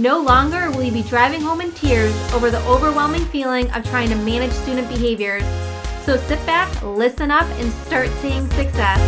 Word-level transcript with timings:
No 0.00 0.18
longer 0.18 0.70
will 0.70 0.84
you 0.84 0.92
be 0.92 1.02
driving 1.02 1.42
home 1.42 1.60
in 1.60 1.72
tears 1.72 2.14
over 2.32 2.50
the 2.50 2.64
overwhelming 2.66 3.22
feeling 3.26 3.70
of 3.72 3.84
trying 3.84 4.08
to 4.08 4.14
manage 4.14 4.50
student 4.50 4.88
behaviors. 4.88 5.44
So 6.06 6.16
sit 6.16 6.38
back, 6.46 6.70
listen 6.82 7.30
up, 7.30 7.44
and 7.60 7.70
start 7.70 8.08
seeing 8.22 8.48
success. 8.52 8.98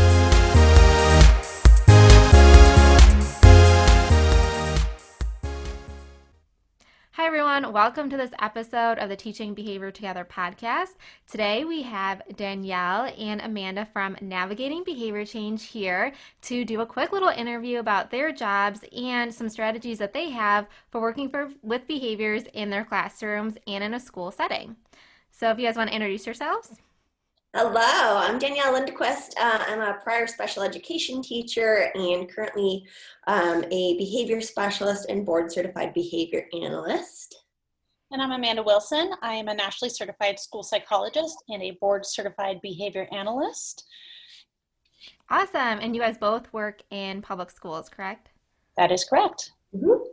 Everyone. 7.52 7.74
Welcome 7.74 8.08
to 8.08 8.16
this 8.16 8.30
episode 8.40 8.98
of 8.98 9.10
the 9.10 9.16
Teaching 9.16 9.52
Behavior 9.52 9.90
Together 9.90 10.24
podcast. 10.24 10.94
Today 11.30 11.66
we 11.66 11.82
have 11.82 12.22
Danielle 12.34 13.12
and 13.18 13.42
Amanda 13.42 13.86
from 13.92 14.16
Navigating 14.22 14.84
Behavior 14.84 15.26
Change 15.26 15.62
here 15.64 16.14
to 16.42 16.64
do 16.64 16.80
a 16.80 16.86
quick 16.86 17.12
little 17.12 17.28
interview 17.28 17.78
about 17.78 18.10
their 18.10 18.32
jobs 18.32 18.80
and 18.96 19.34
some 19.34 19.50
strategies 19.50 19.98
that 19.98 20.14
they 20.14 20.30
have 20.30 20.66
for 20.90 21.02
working 21.02 21.28
for, 21.28 21.50
with 21.62 21.86
behaviors 21.86 22.44
in 22.54 22.70
their 22.70 22.86
classrooms 22.86 23.58
and 23.66 23.84
in 23.84 23.92
a 23.92 24.00
school 24.00 24.30
setting. 24.30 24.76
So, 25.30 25.50
if 25.50 25.58
you 25.58 25.66
guys 25.66 25.76
want 25.76 25.90
to 25.90 25.94
introduce 25.94 26.24
yourselves. 26.24 26.78
Hello, 27.54 28.16
I'm 28.16 28.38
Danielle 28.38 28.72
Lindequist. 28.72 29.34
Uh, 29.38 29.62
I'm 29.68 29.82
a 29.82 30.00
prior 30.02 30.26
special 30.26 30.62
education 30.62 31.20
teacher 31.20 31.90
and 31.94 32.26
currently 32.26 32.86
um, 33.26 33.62
a 33.70 33.98
behavior 33.98 34.40
specialist 34.40 35.04
and 35.10 35.26
board 35.26 35.52
certified 35.52 35.92
behavior 35.92 36.46
analyst. 36.54 37.41
And 38.12 38.20
I'm 38.20 38.32
Amanda 38.32 38.62
Wilson. 38.62 39.10
I 39.22 39.32
am 39.32 39.48
a 39.48 39.54
nationally 39.54 39.88
certified 39.88 40.38
school 40.38 40.62
psychologist 40.62 41.34
and 41.48 41.62
a 41.62 41.70
board 41.80 42.04
certified 42.04 42.60
behavior 42.60 43.08
analyst. 43.10 43.86
Awesome. 45.30 45.78
And 45.80 45.96
you 45.96 46.02
guys 46.02 46.18
both 46.18 46.52
work 46.52 46.82
in 46.90 47.22
public 47.22 47.50
schools, 47.50 47.88
correct? 47.88 48.28
That 48.76 48.92
is 48.92 49.02
correct. 49.04 49.52
Mm-hmm. 49.74 50.04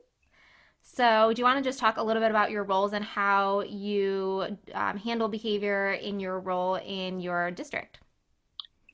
So, 0.81 1.33
do 1.33 1.41
you 1.41 1.43
want 1.43 1.61
to 1.61 1.69
just 1.69 1.77
talk 1.77 1.97
a 1.97 2.01
little 2.01 2.21
bit 2.21 2.31
about 2.31 2.51
your 2.51 2.63
roles 2.63 2.93
and 2.93 3.03
how 3.03 3.63
you 3.63 4.57
um, 4.73 4.97
handle 4.97 5.27
behavior 5.27 5.91
in 5.91 6.21
your 6.21 6.39
role 6.39 6.75
in 6.75 7.19
your 7.19 7.51
district? 7.51 7.99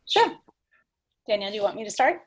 Sure. 0.10 0.34
Danielle, 1.28 1.52
do 1.52 1.56
you 1.58 1.62
want 1.62 1.76
me 1.76 1.84
to 1.84 1.92
start? 1.92 2.22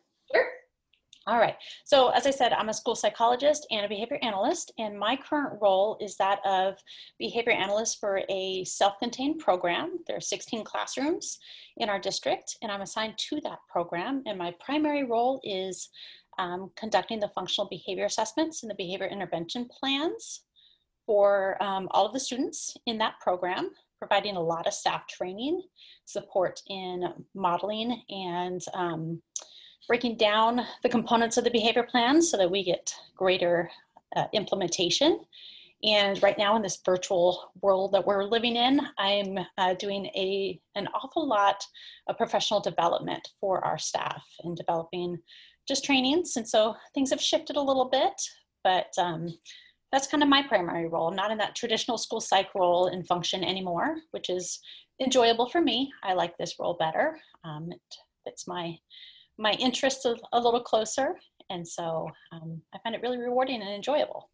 All 1.28 1.38
right. 1.38 1.56
So, 1.84 2.08
as 2.08 2.26
I 2.26 2.30
said, 2.30 2.54
I'm 2.54 2.70
a 2.70 2.74
school 2.74 2.94
psychologist 2.94 3.66
and 3.70 3.84
a 3.84 3.88
behavior 3.88 4.18
analyst, 4.22 4.72
and 4.78 4.98
my 4.98 5.14
current 5.14 5.60
role 5.60 5.98
is 6.00 6.16
that 6.16 6.38
of 6.46 6.78
behavior 7.18 7.52
analyst 7.52 8.00
for 8.00 8.22
a 8.30 8.64
self 8.64 8.98
contained 8.98 9.38
program. 9.38 9.98
There 10.06 10.16
are 10.16 10.22
16 10.22 10.64
classrooms 10.64 11.38
in 11.76 11.90
our 11.90 11.98
district, 11.98 12.56
and 12.62 12.72
I'm 12.72 12.80
assigned 12.80 13.18
to 13.18 13.42
that 13.42 13.58
program. 13.68 14.22
And 14.24 14.38
my 14.38 14.54
primary 14.58 15.04
role 15.04 15.38
is 15.44 15.90
um, 16.38 16.70
conducting 16.76 17.20
the 17.20 17.28
functional 17.34 17.68
behavior 17.68 18.06
assessments 18.06 18.62
and 18.62 18.70
the 18.70 18.76
behavior 18.76 19.06
intervention 19.06 19.68
plans 19.68 20.44
for 21.04 21.62
um, 21.62 21.88
all 21.90 22.06
of 22.06 22.14
the 22.14 22.20
students 22.20 22.74
in 22.86 22.96
that 22.98 23.20
program, 23.20 23.70
providing 23.98 24.36
a 24.36 24.42
lot 24.42 24.66
of 24.66 24.72
staff 24.72 25.06
training, 25.06 25.60
support 26.06 26.62
in 26.68 27.04
modeling 27.34 28.02
and 28.08 28.62
um, 28.72 29.20
breaking 29.88 30.16
down 30.16 30.60
the 30.82 30.88
components 30.88 31.38
of 31.38 31.44
the 31.44 31.50
behavior 31.50 31.82
plan 31.82 32.22
so 32.22 32.36
that 32.36 32.50
we 32.50 32.62
get 32.62 32.94
greater 33.16 33.70
uh, 34.14 34.26
implementation. 34.34 35.20
And 35.82 36.22
right 36.22 36.36
now 36.36 36.56
in 36.56 36.62
this 36.62 36.80
virtual 36.84 37.52
world 37.62 37.92
that 37.92 38.06
we're 38.06 38.24
living 38.24 38.56
in, 38.56 38.80
I'm 38.98 39.38
uh, 39.56 39.74
doing 39.74 40.06
a, 40.06 40.60
an 40.74 40.88
awful 40.88 41.26
lot 41.26 41.64
of 42.08 42.16
professional 42.16 42.60
development 42.60 43.28
for 43.40 43.64
our 43.64 43.78
staff 43.78 44.24
and 44.44 44.56
developing 44.56 45.18
just 45.66 45.84
trainings. 45.84 46.36
And 46.36 46.48
so 46.48 46.74
things 46.94 47.10
have 47.10 47.20
shifted 47.20 47.56
a 47.56 47.62
little 47.62 47.88
bit, 47.88 48.20
but 48.64 48.88
um, 48.98 49.28
that's 49.92 50.08
kind 50.08 50.22
of 50.22 50.28
my 50.28 50.42
primary 50.42 50.88
role. 50.88 51.08
I'm 51.08 51.16
not 51.16 51.30
in 51.30 51.38
that 51.38 51.54
traditional 51.54 51.96
school 51.96 52.20
psych 52.20 52.54
role 52.54 52.88
and 52.88 53.06
function 53.06 53.44
anymore, 53.44 53.96
which 54.10 54.28
is 54.28 54.58
enjoyable 55.00 55.48
for 55.48 55.60
me. 55.60 55.92
I 56.02 56.14
like 56.14 56.36
this 56.36 56.56
role 56.58 56.74
better. 56.74 57.18
Um, 57.44 57.70
it 57.70 57.80
fits 58.24 58.48
my 58.48 58.76
my 59.38 59.52
interests 59.52 60.04
a, 60.04 60.16
a 60.32 60.40
little 60.40 60.60
closer, 60.60 61.14
and 61.50 61.66
so 61.66 62.10
um, 62.32 62.60
I 62.74 62.78
find 62.78 62.94
it 62.94 63.02
really 63.02 63.18
rewarding 63.18 63.62
and 63.62 63.70
enjoyable. 63.70 64.30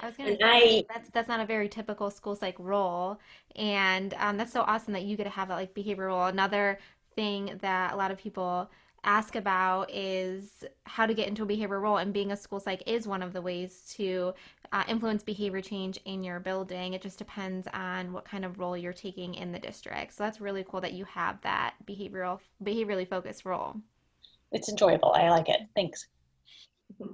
I 0.00 0.06
was 0.06 0.16
going 0.16 0.36
to 0.36 0.42
say 0.42 0.86
that's 0.92 1.10
that's 1.10 1.28
not 1.28 1.40
a 1.40 1.46
very 1.46 1.68
typical 1.68 2.10
school 2.10 2.36
psych 2.36 2.56
role, 2.58 3.18
and 3.56 4.14
um, 4.14 4.36
that's 4.36 4.52
so 4.52 4.62
awesome 4.62 4.92
that 4.94 5.04
you 5.04 5.16
get 5.16 5.24
to 5.24 5.30
have 5.30 5.48
that 5.48 5.56
like 5.56 5.74
behavior 5.74 6.06
role. 6.06 6.26
Another 6.26 6.78
thing 7.14 7.58
that 7.60 7.92
a 7.92 7.96
lot 7.96 8.10
of 8.10 8.18
people 8.18 8.70
ask 9.04 9.36
about 9.36 9.90
is 9.92 10.64
how 10.84 11.06
to 11.06 11.14
get 11.14 11.28
into 11.28 11.42
a 11.42 11.46
behavior 11.46 11.80
role 11.80 11.98
and 11.98 12.12
being 12.12 12.32
a 12.32 12.36
school 12.36 12.60
psych 12.60 12.82
is 12.86 13.06
one 13.06 13.22
of 13.22 13.32
the 13.32 13.40
ways 13.40 13.92
to 13.96 14.34
uh, 14.72 14.82
influence 14.88 15.22
behavior 15.22 15.60
change 15.60 15.98
in 16.04 16.24
your 16.24 16.40
building. 16.40 16.94
It 16.94 17.02
just 17.02 17.18
depends 17.18 17.68
on 17.72 18.12
what 18.12 18.24
kind 18.24 18.44
of 18.44 18.58
role 18.58 18.76
you're 18.76 18.92
taking 18.92 19.34
in 19.34 19.52
the 19.52 19.58
district. 19.58 20.14
So 20.14 20.24
that's 20.24 20.40
really 20.40 20.64
cool 20.68 20.80
that 20.80 20.92
you 20.92 21.04
have 21.04 21.40
that 21.42 21.74
behavioral 21.86 22.40
behaviorally 22.62 23.08
focused 23.08 23.44
role. 23.44 23.76
It's 24.52 24.68
enjoyable. 24.68 25.12
I 25.12 25.30
like 25.30 25.48
it. 25.48 25.60
Thanks. 25.74 26.06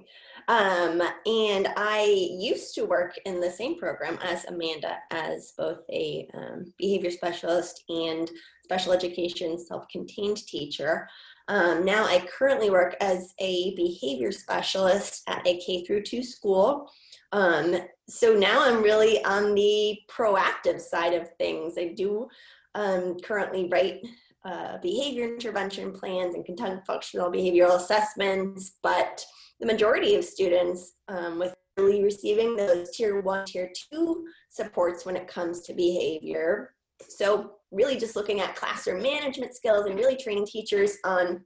Um, 0.48 1.00
and 1.26 1.68
I 1.76 2.02
used 2.32 2.74
to 2.74 2.84
work 2.84 3.14
in 3.24 3.40
the 3.40 3.50
same 3.50 3.78
program 3.78 4.18
as 4.20 4.46
Amanda 4.46 4.96
as 5.12 5.52
both 5.56 5.78
a 5.92 6.28
um, 6.34 6.72
behavior 6.76 7.12
specialist 7.12 7.84
and 7.88 8.28
special 8.64 8.92
education 8.92 9.58
self 9.58 9.84
contained 9.92 10.38
teacher. 10.46 11.08
Um, 11.50 11.84
now 11.84 12.04
I 12.04 12.24
currently 12.38 12.70
work 12.70 12.94
as 13.00 13.34
a 13.40 13.74
behavior 13.74 14.30
specialist 14.30 15.24
at 15.26 15.44
a 15.44 15.58
K 15.58 15.84
through 15.84 16.04
two 16.04 16.22
school. 16.22 16.88
Um, 17.32 17.76
so 18.08 18.34
now 18.34 18.64
I'm 18.64 18.84
really 18.84 19.22
on 19.24 19.56
the 19.56 19.98
proactive 20.08 20.80
side 20.80 21.12
of 21.12 21.28
things. 21.38 21.74
I 21.76 21.92
do 21.96 22.28
um, 22.76 23.16
currently 23.18 23.68
write 23.68 23.96
uh, 24.44 24.78
behavior 24.78 25.26
intervention 25.26 25.90
plans 25.90 26.36
and 26.36 26.44
conduct 26.44 26.86
functional 26.86 27.32
behavioral 27.32 27.74
assessments, 27.74 28.76
but 28.80 29.26
the 29.58 29.66
majority 29.66 30.14
of 30.14 30.24
students 30.24 30.92
um, 31.08 31.40
with 31.40 31.52
really 31.76 32.04
receiving 32.04 32.54
those 32.54 32.90
tier 32.96 33.20
one, 33.22 33.44
tier 33.44 33.72
two 33.90 34.24
supports 34.50 35.04
when 35.04 35.16
it 35.16 35.26
comes 35.26 35.62
to 35.62 35.74
behavior. 35.74 36.74
So 37.08 37.54
really 37.70 37.96
just 37.96 38.16
looking 38.16 38.40
at 38.40 38.56
classroom 38.56 39.02
management 39.02 39.54
skills 39.54 39.86
and 39.86 39.96
really 39.96 40.16
training 40.16 40.46
teachers 40.46 40.96
on 41.04 41.40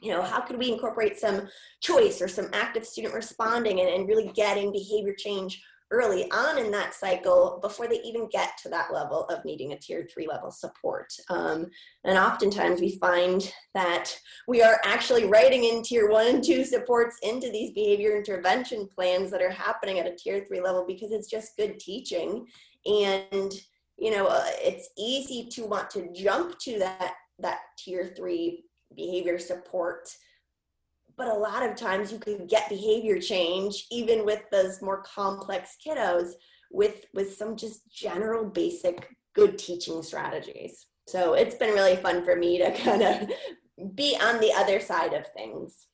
you 0.00 0.12
know 0.12 0.22
how 0.22 0.40
could 0.40 0.58
we 0.58 0.72
incorporate 0.72 1.18
some 1.18 1.48
choice 1.82 2.22
or 2.22 2.28
some 2.28 2.48
active 2.52 2.86
student 2.86 3.14
responding 3.14 3.80
and, 3.80 3.88
and 3.88 4.08
really 4.08 4.32
getting 4.34 4.72
behavior 4.72 5.14
change 5.16 5.62
early 5.92 6.30
on 6.30 6.56
in 6.56 6.70
that 6.70 6.94
cycle 6.94 7.58
before 7.62 7.88
they 7.88 8.00
even 8.02 8.28
get 8.28 8.56
to 8.62 8.68
that 8.68 8.92
level 8.92 9.24
of 9.24 9.44
needing 9.44 9.72
a 9.72 9.78
tier 9.78 10.06
three 10.12 10.28
level 10.28 10.50
support. 10.50 11.12
Um, 11.28 11.66
and 12.04 12.16
oftentimes 12.16 12.80
we 12.80 12.96
find 12.98 13.52
that 13.74 14.16
we 14.46 14.62
are 14.62 14.80
actually 14.84 15.24
writing 15.24 15.64
in 15.64 15.82
tier 15.82 16.08
one 16.08 16.26
and 16.28 16.44
two 16.44 16.64
supports 16.64 17.16
into 17.22 17.50
these 17.50 17.72
behavior 17.72 18.16
intervention 18.16 18.88
plans 18.94 19.30
that 19.32 19.42
are 19.42 19.50
happening 19.50 19.98
at 19.98 20.06
a 20.06 20.14
tier 20.14 20.44
three 20.46 20.60
level 20.60 20.84
because 20.86 21.10
it's 21.10 21.28
just 21.28 21.56
good 21.56 21.80
teaching. 21.80 22.46
And 22.86 23.52
you 24.00 24.10
know, 24.10 24.26
uh, 24.26 24.44
it's 24.62 24.88
easy 24.96 25.46
to 25.50 25.66
want 25.66 25.90
to 25.90 26.10
jump 26.12 26.58
to 26.60 26.78
that 26.78 27.14
that 27.38 27.58
tier 27.78 28.12
three 28.16 28.64
behavior 28.96 29.38
support. 29.38 30.08
But 31.16 31.28
a 31.28 31.34
lot 31.34 31.62
of 31.62 31.76
times 31.76 32.10
you 32.10 32.18
can 32.18 32.46
get 32.46 32.70
behavior 32.70 33.20
change 33.20 33.86
even 33.90 34.24
with 34.24 34.42
those 34.50 34.80
more 34.80 35.02
complex 35.02 35.76
kiddos 35.86 36.32
with 36.70 37.04
with 37.12 37.34
some 37.34 37.56
just 37.56 37.92
general 37.92 38.46
basic 38.46 39.06
good 39.34 39.58
teaching 39.58 40.02
strategies. 40.02 40.86
So 41.06 41.34
it's 41.34 41.56
been 41.56 41.74
really 41.74 41.96
fun 41.96 42.24
for 42.24 42.36
me 42.36 42.58
to 42.58 42.70
kind 42.82 43.02
of 43.02 43.94
be 43.94 44.16
on 44.20 44.40
the 44.40 44.52
other 44.54 44.80
side 44.80 45.12
of 45.12 45.26
things 45.28 45.86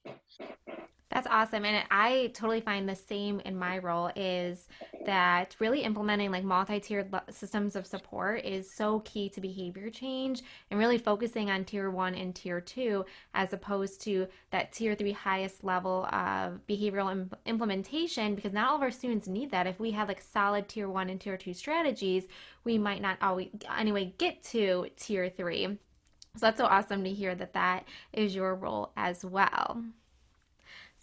that's 1.11 1.29
awesome. 1.31 1.65
And 1.65 1.87
I 1.89 2.33
totally 2.35 2.61
find 2.61 2.89
the 2.89 2.97
same 2.97 3.39
in 3.41 3.57
my 3.57 3.79
role 3.79 4.11
is 4.17 4.69
that 5.05 5.55
really 5.61 5.83
implementing 5.83 6.33
like 6.33 6.43
multi-tiered 6.43 7.15
systems 7.31 7.77
of 7.77 7.87
support 7.87 8.45
is 8.45 8.69
so 8.69 9.01
key 9.01 9.29
to 9.31 9.41
behavior 9.41 9.89
change 9.89 10.43
and 10.71 10.81
really 10.81 10.99
focusing 10.99 11.49
on 11.49 11.65
tier 11.65 11.91
one 11.91 12.17
and 12.17 12.35
tier 12.35 12.61
two 12.61 13.05
as 13.35 13.53
opposed 13.53 14.01
to 14.03 14.27
that 14.51 14.73
tier 14.73 14.97
three 14.97 15.13
highest 15.13 15.63
level 15.63 16.07
of 16.07 16.61
behavioral 16.69 17.13
Im- 17.13 17.31
implementation 17.47 18.35
because 18.35 18.53
not 18.53 18.69
all 18.69 18.77
of 18.77 18.83
our 18.83 18.91
students 18.91 19.29
need 19.29 19.53
that 19.53 19.69
if 19.69 19.79
we 19.79 19.93
have 19.93 20.09
like 20.09 20.21
solid 20.21 20.69
tier 20.69 20.89
one 20.89 21.09
and 21.09 21.21
tier 21.21 21.37
two 21.37 21.55
strategies 21.55 22.25
we 22.65 22.79
might 22.79 23.01
not 23.01 23.17
always 23.23 23.49
anyway 23.79 24.13
get 24.19 24.43
to 24.43 24.87
tier 24.97 25.31
three 25.31 25.67
so 25.67 26.41
that's 26.41 26.59
so 26.59 26.67
awesome 26.67 27.05
to 27.05 27.11
hear 27.11 27.35
that 27.35 27.53
that 27.53 27.85
is 28.13 28.35
your 28.35 28.57
role 28.57 28.93
as 28.97 29.25
well 29.25 29.85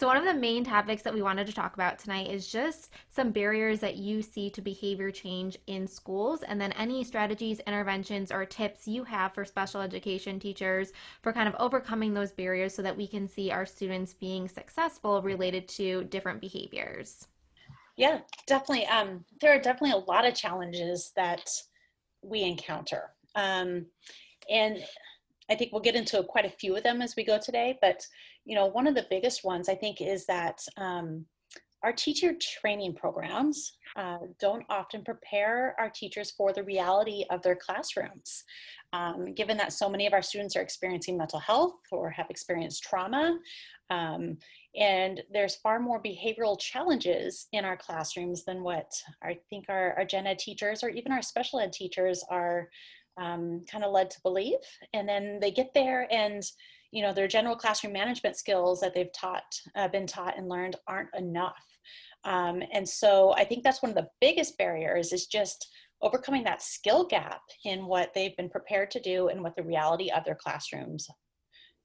so, 0.03 0.07
one 0.07 0.17
of 0.17 0.25
the 0.25 0.33
main 0.33 0.65
topics 0.65 1.01
that 1.03 1.13
we 1.13 1.21
wanted 1.21 1.47
to 1.47 1.53
talk 1.53 1.75
about 1.75 1.97
tonight 1.97 2.29
is 2.29 2.51
just 2.51 2.91
some 3.07 3.31
barriers 3.31 3.79
that 3.79 3.95
you 3.95 4.21
see 4.21 4.49
to 4.49 4.61
behavior 4.61 5.11
change 5.11 5.57
in 5.67 5.87
schools, 5.87 6.43
and 6.43 6.59
then 6.59 6.73
any 6.73 7.05
strategies, 7.05 7.61
interventions, 7.61 8.29
or 8.29 8.45
tips 8.45 8.85
you 8.85 9.05
have 9.05 9.33
for 9.33 9.45
special 9.45 9.79
education 9.79 10.41
teachers 10.41 10.91
for 11.21 11.31
kind 11.31 11.47
of 11.47 11.55
overcoming 11.57 12.13
those 12.13 12.33
barriers 12.33 12.75
so 12.75 12.81
that 12.81 12.97
we 12.97 13.07
can 13.07 13.29
see 13.29 13.49
our 13.49 13.65
students 13.65 14.13
being 14.13 14.49
successful 14.49 15.21
related 15.21 15.69
to 15.69 16.03
different 16.03 16.41
behaviors. 16.41 17.29
Yeah, 17.95 18.19
definitely. 18.45 18.85
Um, 18.87 19.23
there 19.39 19.55
are 19.55 19.61
definitely 19.61 19.91
a 19.91 20.11
lot 20.11 20.27
of 20.27 20.35
challenges 20.35 21.13
that 21.15 21.49
we 22.21 22.41
encounter. 22.41 23.11
Um, 23.35 23.85
and 24.49 24.83
I 25.49 25.55
think 25.55 25.71
we'll 25.71 25.81
get 25.81 25.95
into 25.95 26.23
quite 26.23 26.45
a 26.45 26.49
few 26.49 26.75
of 26.75 26.83
them 26.83 27.01
as 27.01 27.15
we 27.15 27.23
go 27.23 27.39
today. 27.39 27.77
But 27.81 28.05
you 28.45 28.55
know, 28.55 28.65
one 28.65 28.87
of 28.87 28.95
the 28.95 29.07
biggest 29.09 29.43
ones 29.43 29.69
I 29.69 29.75
think 29.75 30.01
is 30.01 30.25
that 30.25 30.59
um, 30.77 31.25
our 31.83 31.91
teacher 31.91 32.33
training 32.39 32.95
programs 32.95 33.73
uh, 33.97 34.19
don't 34.39 34.65
often 34.69 35.03
prepare 35.03 35.75
our 35.77 35.89
teachers 35.89 36.31
for 36.31 36.53
the 36.53 36.63
reality 36.63 37.25
of 37.29 37.41
their 37.41 37.55
classrooms. 37.55 38.43
Um, 38.93 39.33
given 39.33 39.57
that 39.57 39.73
so 39.73 39.89
many 39.89 40.05
of 40.07 40.13
our 40.13 40.21
students 40.21 40.55
are 40.55 40.61
experiencing 40.61 41.17
mental 41.17 41.39
health 41.39 41.79
or 41.91 42.09
have 42.11 42.29
experienced 42.29 42.83
trauma, 42.83 43.37
um, 43.89 44.37
and 44.75 45.21
there's 45.31 45.57
far 45.57 45.79
more 45.79 46.01
behavioral 46.01 46.59
challenges 46.59 47.47
in 47.51 47.65
our 47.65 47.75
classrooms 47.75 48.43
than 48.45 48.63
what 48.63 48.91
I 49.21 49.39
think 49.49 49.65
our, 49.67 49.93
our 49.97 50.05
gen 50.05 50.27
ed 50.27 50.39
teachers 50.39 50.83
or 50.83 50.89
even 50.89 51.11
our 51.11 51.21
special 51.21 51.59
ed 51.59 51.73
teachers 51.73 52.23
are 52.29 52.69
um, 53.17 53.61
kind 53.69 53.83
of 53.83 53.91
led 53.91 54.09
to 54.11 54.21
believe. 54.21 54.57
And 54.93 55.07
then 55.07 55.39
they 55.39 55.51
get 55.51 55.73
there 55.73 56.07
and 56.11 56.43
you 56.93 57.01
know 57.01 57.11
their 57.11 57.27
general 57.27 57.55
classroom 57.55 57.91
management 57.91 58.37
skills 58.37 58.79
that 58.79 58.93
they've 58.93 59.11
taught 59.13 59.59
uh, 59.75 59.87
been 59.87 60.05
taught 60.05 60.37
and 60.37 60.47
learned 60.47 60.75
aren't 60.87 61.13
enough 61.17 61.65
um, 62.23 62.61
and 62.71 62.87
so 62.87 63.33
i 63.33 63.43
think 63.43 63.63
that's 63.63 63.81
one 63.81 63.89
of 63.89 63.97
the 63.97 64.07
biggest 64.21 64.57
barriers 64.57 65.11
is 65.11 65.25
just 65.25 65.69
overcoming 66.01 66.43
that 66.43 66.61
skill 66.61 67.05
gap 67.05 67.41
in 67.65 67.87
what 67.87 68.13
they've 68.13 68.37
been 68.37 68.49
prepared 68.49 68.91
to 68.91 69.01
do 69.01 69.29
and 69.29 69.41
what 69.41 69.55
the 69.55 69.63
reality 69.63 70.11
of 70.11 70.23
their 70.23 70.35
classrooms 70.35 71.07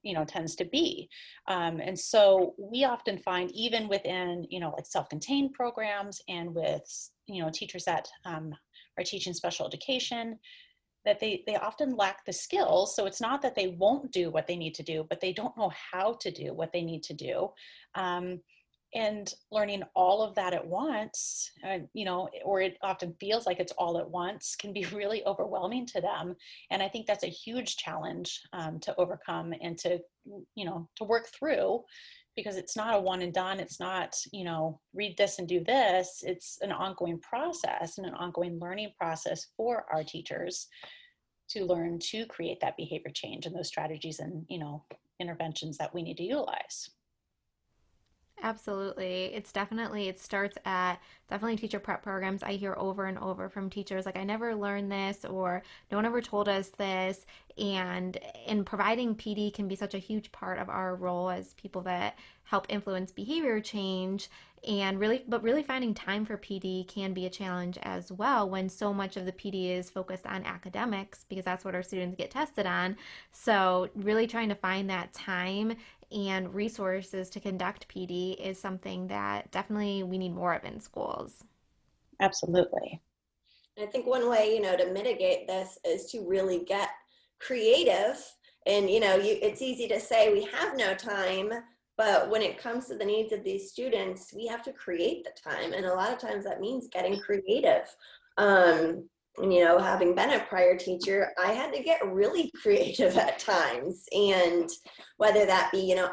you 0.02 0.12
know 0.14 0.24
tends 0.24 0.54
to 0.54 0.66
be 0.66 1.08
um, 1.48 1.80
and 1.80 1.98
so 1.98 2.54
we 2.58 2.84
often 2.84 3.16
find 3.18 3.50
even 3.52 3.88
within 3.88 4.44
you 4.50 4.60
know 4.60 4.70
like 4.76 4.86
self-contained 4.86 5.52
programs 5.54 6.20
and 6.28 6.54
with 6.54 7.10
you 7.26 7.42
know 7.42 7.50
teachers 7.50 7.84
that 7.84 8.06
um, 8.26 8.54
are 8.98 9.04
teaching 9.04 9.32
special 9.32 9.66
education 9.66 10.38
that 11.04 11.20
they 11.20 11.42
they 11.46 11.56
often 11.56 11.96
lack 11.96 12.24
the 12.24 12.32
skills 12.32 12.94
so 12.94 13.06
it's 13.06 13.20
not 13.20 13.42
that 13.42 13.54
they 13.54 13.68
won't 13.78 14.10
do 14.12 14.30
what 14.30 14.46
they 14.46 14.56
need 14.56 14.74
to 14.74 14.82
do 14.82 15.06
but 15.08 15.20
they 15.20 15.32
don't 15.32 15.56
know 15.56 15.70
how 15.92 16.14
to 16.20 16.30
do 16.30 16.52
what 16.54 16.72
they 16.72 16.82
need 16.82 17.02
to 17.02 17.14
do 17.14 17.48
um, 17.94 18.40
and 18.94 19.34
learning 19.52 19.82
all 19.94 20.22
of 20.22 20.34
that 20.34 20.54
at 20.54 20.66
once 20.66 21.50
uh, 21.66 21.78
you 21.92 22.04
know 22.04 22.28
or 22.44 22.60
it 22.60 22.78
often 22.82 23.14
feels 23.20 23.46
like 23.46 23.60
it's 23.60 23.72
all 23.72 23.98
at 23.98 24.10
once 24.10 24.56
can 24.58 24.72
be 24.72 24.84
really 24.92 25.24
overwhelming 25.26 25.86
to 25.86 26.00
them 26.00 26.34
and 26.70 26.82
i 26.82 26.88
think 26.88 27.06
that's 27.06 27.24
a 27.24 27.28
huge 27.28 27.76
challenge 27.76 28.40
um, 28.52 28.78
to 28.80 28.94
overcome 28.96 29.52
and 29.60 29.76
to 29.78 29.98
you 30.54 30.64
know 30.64 30.88
to 30.96 31.04
work 31.04 31.28
through 31.28 31.82
because 32.38 32.56
it's 32.56 32.76
not 32.76 32.94
a 32.94 33.00
one 33.00 33.20
and 33.20 33.34
done 33.34 33.58
it's 33.58 33.80
not 33.80 34.14
you 34.32 34.44
know 34.44 34.78
read 34.94 35.16
this 35.18 35.40
and 35.40 35.48
do 35.48 35.58
this 35.64 36.22
it's 36.24 36.56
an 36.62 36.70
ongoing 36.70 37.18
process 37.18 37.98
and 37.98 38.06
an 38.06 38.14
ongoing 38.14 38.60
learning 38.60 38.92
process 38.96 39.48
for 39.56 39.84
our 39.92 40.04
teachers 40.04 40.68
to 41.48 41.64
learn 41.64 41.98
to 41.98 42.24
create 42.26 42.60
that 42.60 42.76
behavior 42.76 43.10
change 43.12 43.44
and 43.44 43.56
those 43.56 43.66
strategies 43.66 44.20
and 44.20 44.46
you 44.48 44.60
know 44.60 44.84
interventions 45.18 45.76
that 45.78 45.92
we 45.92 46.00
need 46.00 46.16
to 46.16 46.22
utilize 46.22 46.90
Absolutely. 48.40 49.26
It's 49.34 49.50
definitely, 49.50 50.06
it 50.08 50.20
starts 50.20 50.56
at 50.64 51.00
definitely 51.28 51.56
teacher 51.56 51.80
prep 51.80 52.02
programs. 52.04 52.42
I 52.44 52.52
hear 52.52 52.74
over 52.78 53.06
and 53.06 53.18
over 53.18 53.48
from 53.48 53.68
teachers 53.68 54.06
like, 54.06 54.16
I 54.16 54.22
never 54.22 54.54
learned 54.54 54.92
this, 54.92 55.24
or 55.24 55.62
no 55.90 55.98
one 55.98 56.06
ever 56.06 56.20
told 56.22 56.48
us 56.48 56.68
this. 56.68 57.26
And 57.58 58.16
in 58.46 58.64
providing 58.64 59.16
PD 59.16 59.52
can 59.52 59.66
be 59.66 59.74
such 59.74 59.94
a 59.94 59.98
huge 59.98 60.30
part 60.30 60.58
of 60.60 60.68
our 60.68 60.94
role 60.94 61.30
as 61.30 61.54
people 61.54 61.82
that 61.82 62.16
help 62.44 62.66
influence 62.68 63.10
behavior 63.10 63.60
change 63.60 64.28
and 64.66 64.98
really 64.98 65.24
but 65.28 65.42
really 65.42 65.62
finding 65.62 65.94
time 65.94 66.24
for 66.24 66.36
PD 66.36 66.86
can 66.88 67.12
be 67.12 67.26
a 67.26 67.30
challenge 67.30 67.78
as 67.82 68.10
well 68.10 68.48
when 68.48 68.68
so 68.68 68.92
much 68.92 69.16
of 69.16 69.26
the 69.26 69.32
PD 69.32 69.70
is 69.70 69.90
focused 69.90 70.26
on 70.26 70.44
academics 70.44 71.24
because 71.28 71.44
that's 71.44 71.64
what 71.64 71.74
our 71.74 71.82
students 71.82 72.16
get 72.16 72.30
tested 72.30 72.66
on. 72.66 72.96
So 73.32 73.88
really 73.94 74.26
trying 74.26 74.48
to 74.48 74.54
find 74.54 74.88
that 74.90 75.12
time 75.12 75.76
and 76.10 76.54
resources 76.54 77.28
to 77.30 77.40
conduct 77.40 77.88
PD 77.88 78.36
is 78.36 78.58
something 78.58 79.08
that 79.08 79.50
definitely 79.50 80.02
we 80.02 80.18
need 80.18 80.34
more 80.34 80.54
of 80.54 80.64
in 80.64 80.80
schools. 80.80 81.44
Absolutely. 82.20 83.00
I 83.80 83.86
think 83.86 84.06
one 84.06 84.28
way, 84.28 84.54
you 84.54 84.60
know, 84.60 84.76
to 84.76 84.92
mitigate 84.92 85.46
this 85.46 85.78
is 85.84 86.10
to 86.10 86.26
really 86.26 86.64
get 86.64 86.88
creative. 87.38 88.18
And, 88.66 88.90
you 88.90 89.00
know, 89.00 89.14
you, 89.14 89.38
it's 89.40 89.62
easy 89.62 89.86
to 89.88 90.00
say 90.00 90.32
we 90.32 90.44
have 90.44 90.76
no 90.76 90.94
time, 90.94 91.52
but 91.98 92.30
when 92.30 92.42
it 92.42 92.62
comes 92.62 92.86
to 92.86 92.96
the 92.96 93.04
needs 93.04 93.32
of 93.32 93.42
these 93.42 93.70
students, 93.70 94.32
we 94.32 94.46
have 94.46 94.62
to 94.62 94.72
create 94.72 95.24
the 95.24 95.50
time. 95.50 95.72
And 95.72 95.84
a 95.84 95.94
lot 95.94 96.12
of 96.12 96.18
times 96.18 96.44
that 96.44 96.60
means 96.60 96.88
getting 96.92 97.18
creative. 97.18 97.92
Um, 98.38 99.08
you 99.42 99.64
know, 99.64 99.78
having 99.78 100.14
been 100.14 100.30
a 100.30 100.44
prior 100.44 100.76
teacher, 100.76 101.32
I 101.42 101.52
had 101.52 101.72
to 101.74 101.82
get 101.82 102.06
really 102.06 102.52
creative 102.62 103.16
at 103.16 103.40
times. 103.40 104.04
And 104.12 104.70
whether 105.16 105.44
that 105.44 105.70
be, 105.72 105.80
you 105.80 105.96
know, 105.96 106.10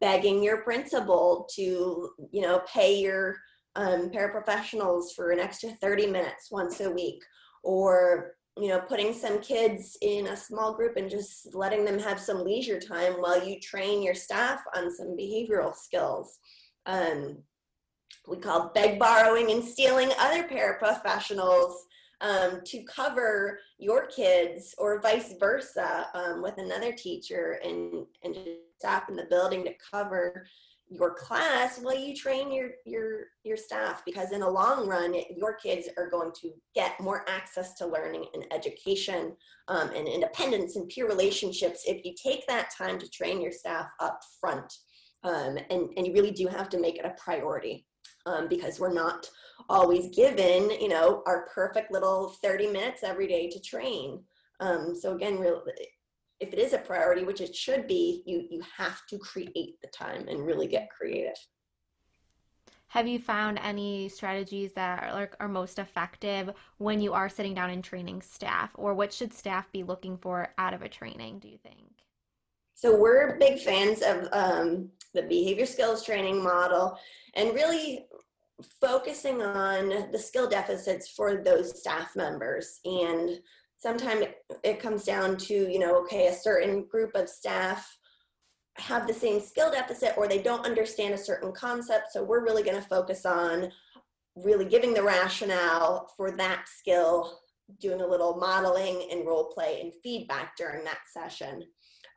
begging 0.00 0.42
your 0.42 0.62
principal 0.62 1.48
to, 1.54 2.10
you 2.32 2.42
know, 2.42 2.60
pay 2.72 2.98
your 2.98 3.36
um, 3.76 4.10
paraprofessionals 4.10 5.14
for 5.14 5.30
an 5.30 5.38
extra 5.38 5.70
30 5.70 6.08
minutes 6.08 6.50
once 6.50 6.80
a 6.80 6.90
week, 6.90 7.22
or, 7.62 8.32
you 8.60 8.68
know, 8.68 8.80
putting 8.80 9.12
some 9.12 9.40
kids 9.40 9.96
in 10.02 10.26
a 10.28 10.36
small 10.36 10.74
group 10.74 10.96
and 10.96 11.10
just 11.10 11.54
letting 11.54 11.84
them 11.84 11.98
have 11.98 12.18
some 12.18 12.44
leisure 12.44 12.80
time 12.80 13.14
while 13.14 13.42
you 13.46 13.60
train 13.60 14.02
your 14.02 14.14
staff 14.14 14.60
on 14.74 14.94
some 14.94 15.16
behavioral 15.16 15.74
skills. 15.74 16.38
Um, 16.86 17.38
we 18.26 18.36
call 18.36 18.70
beg, 18.74 18.98
borrowing, 18.98 19.50
and 19.50 19.64
stealing 19.64 20.10
other 20.18 20.44
paraprofessionals 20.44 21.74
um, 22.20 22.60
to 22.64 22.82
cover 22.84 23.60
your 23.78 24.06
kids 24.06 24.74
or 24.78 25.00
vice 25.00 25.34
versa 25.38 26.08
um, 26.14 26.42
with 26.42 26.58
another 26.58 26.92
teacher 26.92 27.60
and, 27.64 28.06
and 28.24 28.36
staff 28.78 29.08
in 29.08 29.16
the 29.16 29.24
building 29.24 29.64
to 29.64 29.72
cover 29.90 30.46
your 30.90 31.14
class 31.14 31.78
while 31.78 31.98
you 31.98 32.14
train 32.14 32.52
your 32.52 32.70
your 32.86 33.24
your 33.44 33.56
staff 33.56 34.02
because 34.06 34.32
in 34.32 34.40
the 34.40 34.50
long 34.50 34.88
run 34.88 35.14
your 35.36 35.54
kids 35.54 35.88
are 35.98 36.08
going 36.08 36.30
to 36.40 36.50
get 36.74 36.98
more 37.00 37.24
access 37.28 37.74
to 37.74 37.86
learning 37.86 38.24
and 38.34 38.44
education 38.52 39.36
um, 39.68 39.90
and 39.94 40.08
independence 40.08 40.76
and 40.76 40.88
peer 40.88 41.06
relationships 41.06 41.82
if 41.86 42.04
you 42.04 42.14
take 42.22 42.46
that 42.46 42.70
time 42.76 42.98
to 42.98 43.08
train 43.10 43.40
your 43.40 43.52
staff 43.52 43.86
up 44.00 44.20
front 44.40 44.72
um, 45.24 45.58
and, 45.70 45.90
and 45.96 46.06
you 46.06 46.12
really 46.12 46.30
do 46.30 46.46
have 46.46 46.68
to 46.70 46.80
make 46.80 46.96
it 46.96 47.04
a 47.04 47.14
priority 47.22 47.86
um, 48.26 48.48
because 48.48 48.78
we're 48.78 48.92
not 48.92 49.28
always 49.68 50.14
given, 50.14 50.70
you 50.70 50.88
know, 50.88 51.22
our 51.26 51.46
perfect 51.54 51.90
little 51.90 52.34
30 52.42 52.68
minutes 52.68 53.02
every 53.02 53.26
day 53.26 53.48
to 53.48 53.60
train. 53.60 54.22
Um, 54.60 54.94
so 54.94 55.14
again, 55.14 55.38
real, 55.38 55.62
if 56.40 56.52
it 56.52 56.58
is 56.58 56.72
a 56.72 56.78
priority, 56.78 57.24
which 57.24 57.40
it 57.40 57.54
should 57.54 57.86
be, 57.86 58.22
you 58.26 58.46
you 58.50 58.62
have 58.76 59.06
to 59.08 59.18
create 59.18 59.80
the 59.80 59.88
time 59.88 60.28
and 60.28 60.46
really 60.46 60.66
get 60.66 60.90
creative. 60.90 61.38
Have 62.88 63.06
you 63.06 63.18
found 63.18 63.58
any 63.62 64.08
strategies 64.08 64.72
that 64.72 65.02
are, 65.02 65.12
like, 65.12 65.34
are 65.40 65.48
most 65.48 65.78
effective 65.78 66.50
when 66.78 67.02
you 67.02 67.12
are 67.12 67.28
sitting 67.28 67.52
down 67.52 67.68
and 67.68 67.84
training 67.84 68.22
staff, 68.22 68.70
or 68.74 68.94
what 68.94 69.12
should 69.12 69.34
staff 69.34 69.70
be 69.72 69.82
looking 69.82 70.16
for 70.16 70.54
out 70.56 70.72
of 70.72 70.80
a 70.80 70.88
training? 70.88 71.38
Do 71.38 71.48
you 71.48 71.58
think? 71.58 71.78
So 72.74 72.96
we're 72.96 73.36
big 73.38 73.58
fans 73.58 74.00
of 74.02 74.28
um, 74.32 74.88
the 75.12 75.22
behavior 75.22 75.66
skills 75.66 76.02
training 76.02 76.42
model, 76.42 76.98
and 77.34 77.52
really 77.52 78.06
focusing 78.80 79.42
on 79.42 80.10
the 80.10 80.18
skill 80.18 80.48
deficits 80.48 81.08
for 81.08 81.36
those 81.36 81.78
staff 81.78 82.16
members 82.16 82.80
and 82.84 83.40
sometimes 83.78 84.26
it 84.62 84.80
comes 84.80 85.04
down 85.04 85.36
to 85.36 85.54
you 85.54 85.78
know 85.78 85.96
okay 86.02 86.26
a 86.28 86.34
certain 86.34 86.84
group 86.86 87.14
of 87.14 87.28
staff 87.28 87.98
have 88.76 89.06
the 89.06 89.14
same 89.14 89.40
skill 89.40 89.70
deficit 89.70 90.14
or 90.16 90.28
they 90.28 90.40
don't 90.40 90.66
understand 90.66 91.12
a 91.12 91.18
certain 91.18 91.52
concept 91.52 92.12
so 92.12 92.22
we're 92.22 92.44
really 92.44 92.62
going 92.62 92.80
to 92.80 92.88
focus 92.88 93.26
on 93.26 93.70
really 94.44 94.64
giving 94.64 94.94
the 94.94 95.02
rationale 95.02 96.10
for 96.16 96.30
that 96.32 96.66
skill, 96.68 97.40
doing 97.80 98.00
a 98.00 98.06
little 98.06 98.36
modeling 98.36 99.08
and 99.10 99.26
role 99.26 99.50
play 99.52 99.80
and 99.80 99.92
feedback 100.02 100.56
during 100.56 100.84
that 100.84 101.00
session. 101.12 101.64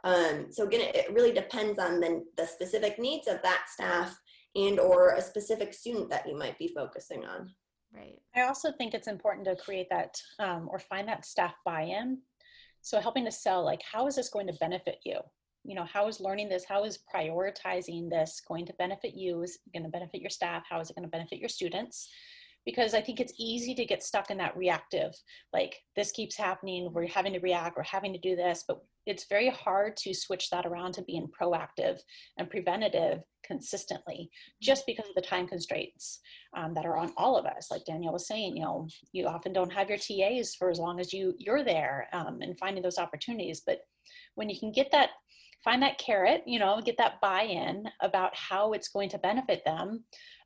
Um, 0.04 0.48
so 0.50 0.66
again, 0.66 0.92
it 0.94 1.14
really 1.14 1.34
depends 1.34 1.78
on 1.78 2.00
the, 2.00 2.24
the 2.38 2.46
specific 2.46 2.98
needs 2.98 3.28
of 3.28 3.42
that 3.44 3.66
staff 3.72 4.18
and 4.56 4.80
or 4.80 5.12
a 5.12 5.22
specific 5.22 5.74
student 5.74 6.10
that 6.10 6.28
you 6.28 6.38
might 6.38 6.58
be 6.58 6.74
focusing 6.76 7.26
on. 7.26 7.54
Right. 7.94 8.20
I 8.36 8.44
also 8.44 8.72
think 8.72 8.94
it's 8.94 9.08
important 9.08 9.46
to 9.46 9.56
create 9.56 9.88
that 9.90 10.22
um, 10.40 10.70
or 10.72 10.80
find 10.80 11.08
that 11.08 11.26
staff 11.26 11.54
buy-in. 11.66 12.20
So 12.82 13.00
helping 13.00 13.26
to 13.26 13.32
sell, 13.32 13.64
like, 13.64 13.82
how 13.84 14.08
is 14.08 14.16
this 14.16 14.30
going 14.30 14.48
to 14.48 14.54
benefit 14.54 15.00
you? 15.04 15.20
You 15.64 15.76
know, 15.76 15.86
how 15.86 16.08
is 16.08 16.20
learning 16.20 16.50
this, 16.50 16.64
how 16.64 16.86
is 16.86 17.00
prioritizing 17.14 18.10
this 18.10 18.42
going 18.48 18.66
to 18.66 18.74
benefit 18.74 19.14
you? 19.14 19.44
Is 19.44 19.60
going 19.74 19.84
to 19.84 19.90
benefit 19.90 20.22
your 20.22 20.30
staff? 20.30 20.64
How 20.68 20.80
is 20.80 20.90
it 20.90 20.96
going 20.96 21.06
to 21.06 21.12
benefit 21.12 21.40
your 21.40 21.50
students? 21.50 22.10
Because 22.66 22.94
I 22.94 23.02
think 23.02 23.20
it's 23.20 23.34
easy 23.38 23.74
to 23.76 23.86
get 23.86 24.04
stuck 24.04 24.30
in 24.30 24.38
that 24.38 24.56
reactive, 24.56 25.14
like 25.54 25.78
this 25.96 26.12
keeps 26.12 26.38
happening, 26.38 26.92
we're 26.94 27.08
having 27.08 27.34
to 27.34 27.40
react, 27.40 27.78
we're 27.78 27.84
having 27.84 28.14
to 28.14 28.20
do 28.20 28.36
this, 28.36 28.64
but 28.68 28.82
it's 29.08 29.26
very 29.28 29.50
hard 29.50 29.98
to 29.98 30.14
switch 30.14 30.50
that 30.52 30.66
around 30.66 30.94
to 30.94 31.02
being 31.02 31.28
proactive 31.28 32.00
and 32.38 32.50
preventative 32.50 33.22
consistently 33.44 34.30
just 34.62 34.86
because 34.86 35.08
of 35.10 35.16
the 35.16 35.22
time 35.22 35.48
constraints 35.48 36.20
um, 36.56 36.76
that 36.76 36.86
are 36.86 36.98
on 36.98 37.12
all 37.18 37.36
of 37.36 37.46
us. 37.46 37.72
Like 37.72 37.84
danielle 37.86 38.14
was 38.14 38.28
saying 38.28 38.56
you 38.56 38.64
know 38.64 38.88
you 39.12 39.28
often 39.28 39.54
don't 39.54 39.74
have 39.74 39.90
your 39.90 39.98
tas 39.98 40.56
for 40.56 40.70
as 40.70 40.80
long 40.80 41.00
as 41.00 41.14
you 41.14 41.34
you're 41.38 41.64
there 41.64 42.08
um, 42.14 42.40
and 42.42 42.58
finding 42.58 42.84
those 42.84 42.98
opportunities 42.98 43.62
but 43.66 43.80
when 44.36 44.50
you 44.50 44.60
can 44.60 44.72
get 44.72 44.92
that 44.92 45.10
find 45.64 45.82
that 45.82 45.98
carrot 45.98 46.44
you 46.46 46.60
know 46.60 46.82
get 46.84 46.98
that 46.98 47.20
buy-in 47.22 47.86
about 48.02 48.36
how 48.36 48.74
it's 48.74 48.90
going 48.90 49.10
to 49.10 49.18
benefit 49.18 49.64
them 49.66 50.04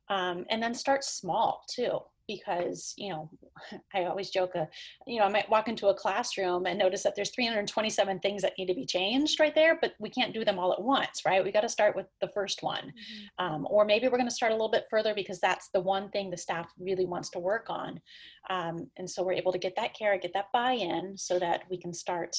um, 0.08 0.44
and 0.50 0.62
then 0.62 0.74
start 0.74 1.04
small 1.04 1.62
too 1.68 1.98
because 2.28 2.92
you 2.96 3.08
know 3.08 3.30
i 3.94 4.04
always 4.04 4.30
joke 4.30 4.50
uh, 4.56 4.64
you 5.06 5.18
know 5.18 5.24
i 5.24 5.28
might 5.28 5.48
walk 5.48 5.68
into 5.68 5.88
a 5.88 5.94
classroom 5.94 6.66
and 6.66 6.78
notice 6.78 7.04
that 7.04 7.14
there's 7.14 7.30
327 7.30 8.18
things 8.18 8.42
that 8.42 8.52
need 8.58 8.66
to 8.66 8.74
be 8.74 8.84
changed 8.84 9.38
right 9.38 9.54
there 9.54 9.78
but 9.80 9.94
we 10.00 10.10
can't 10.10 10.34
do 10.34 10.44
them 10.44 10.58
all 10.58 10.72
at 10.72 10.82
once 10.82 11.22
right? 11.26 11.44
We 11.44 11.52
got 11.52 11.62
to 11.62 11.68
start 11.68 11.96
with 11.96 12.06
the 12.20 12.28
first 12.28 12.62
one. 12.62 12.86
Mm-hmm. 12.86 13.44
um, 13.44 13.66
or 13.68 13.84
maybe 13.84 14.06
we're 14.08 14.16
going 14.16 14.28
to 14.28 14.34
start 14.34 14.52
a 14.52 14.54
little 14.54 14.70
bit 14.70 14.86
further 14.88 15.14
because 15.14 15.40
that's 15.40 15.68
the 15.74 15.80
one 15.80 16.08
thing 16.10 16.30
the 16.30 16.36
staff 16.36 16.70
really 16.78 17.04
wants 17.04 17.30
to 17.30 17.38
work 17.38 17.66
on. 17.68 18.00
Um, 18.48 18.88
and 18.96 19.10
so 19.10 19.22
we're 19.22 19.32
able 19.32 19.52
to 19.52 19.58
get 19.58 19.74
that 19.76 19.94
care 19.94 20.16
get 20.18 20.32
that 20.34 20.52
buy-in 20.52 21.16
so 21.18 21.38
that 21.38 21.62
we 21.68 21.76
can 21.76 21.92
start 21.92 22.36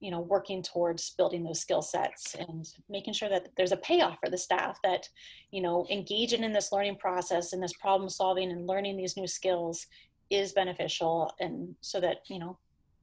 you 0.00 0.10
know 0.10 0.20
working 0.20 0.62
towards 0.62 1.10
building 1.10 1.42
those 1.42 1.60
skill 1.60 1.82
sets 1.82 2.34
and 2.34 2.68
making 2.88 3.14
sure 3.14 3.28
that 3.28 3.48
there's 3.56 3.72
a 3.72 3.78
payoff 3.78 4.18
for 4.22 4.30
the 4.30 4.38
staff 4.38 4.78
that 4.82 5.08
you 5.50 5.62
know 5.62 5.86
engaging 5.90 6.44
in 6.44 6.52
this 6.52 6.72
learning 6.72 6.96
process 6.96 7.52
and 7.52 7.62
this 7.62 7.72
problem 7.74 8.08
solving 8.08 8.50
and 8.50 8.66
learning 8.66 8.96
these 8.96 9.16
new 9.16 9.26
skills 9.26 9.86
is 10.30 10.52
beneficial 10.52 11.32
and 11.40 11.74
so 11.80 12.00
that 12.00 12.18
you 12.28 12.38
know 12.38 12.58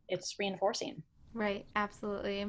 it's 0.09 0.35
reinforcing. 0.37 1.01
Right 1.33 1.65
absolutely 1.75 2.45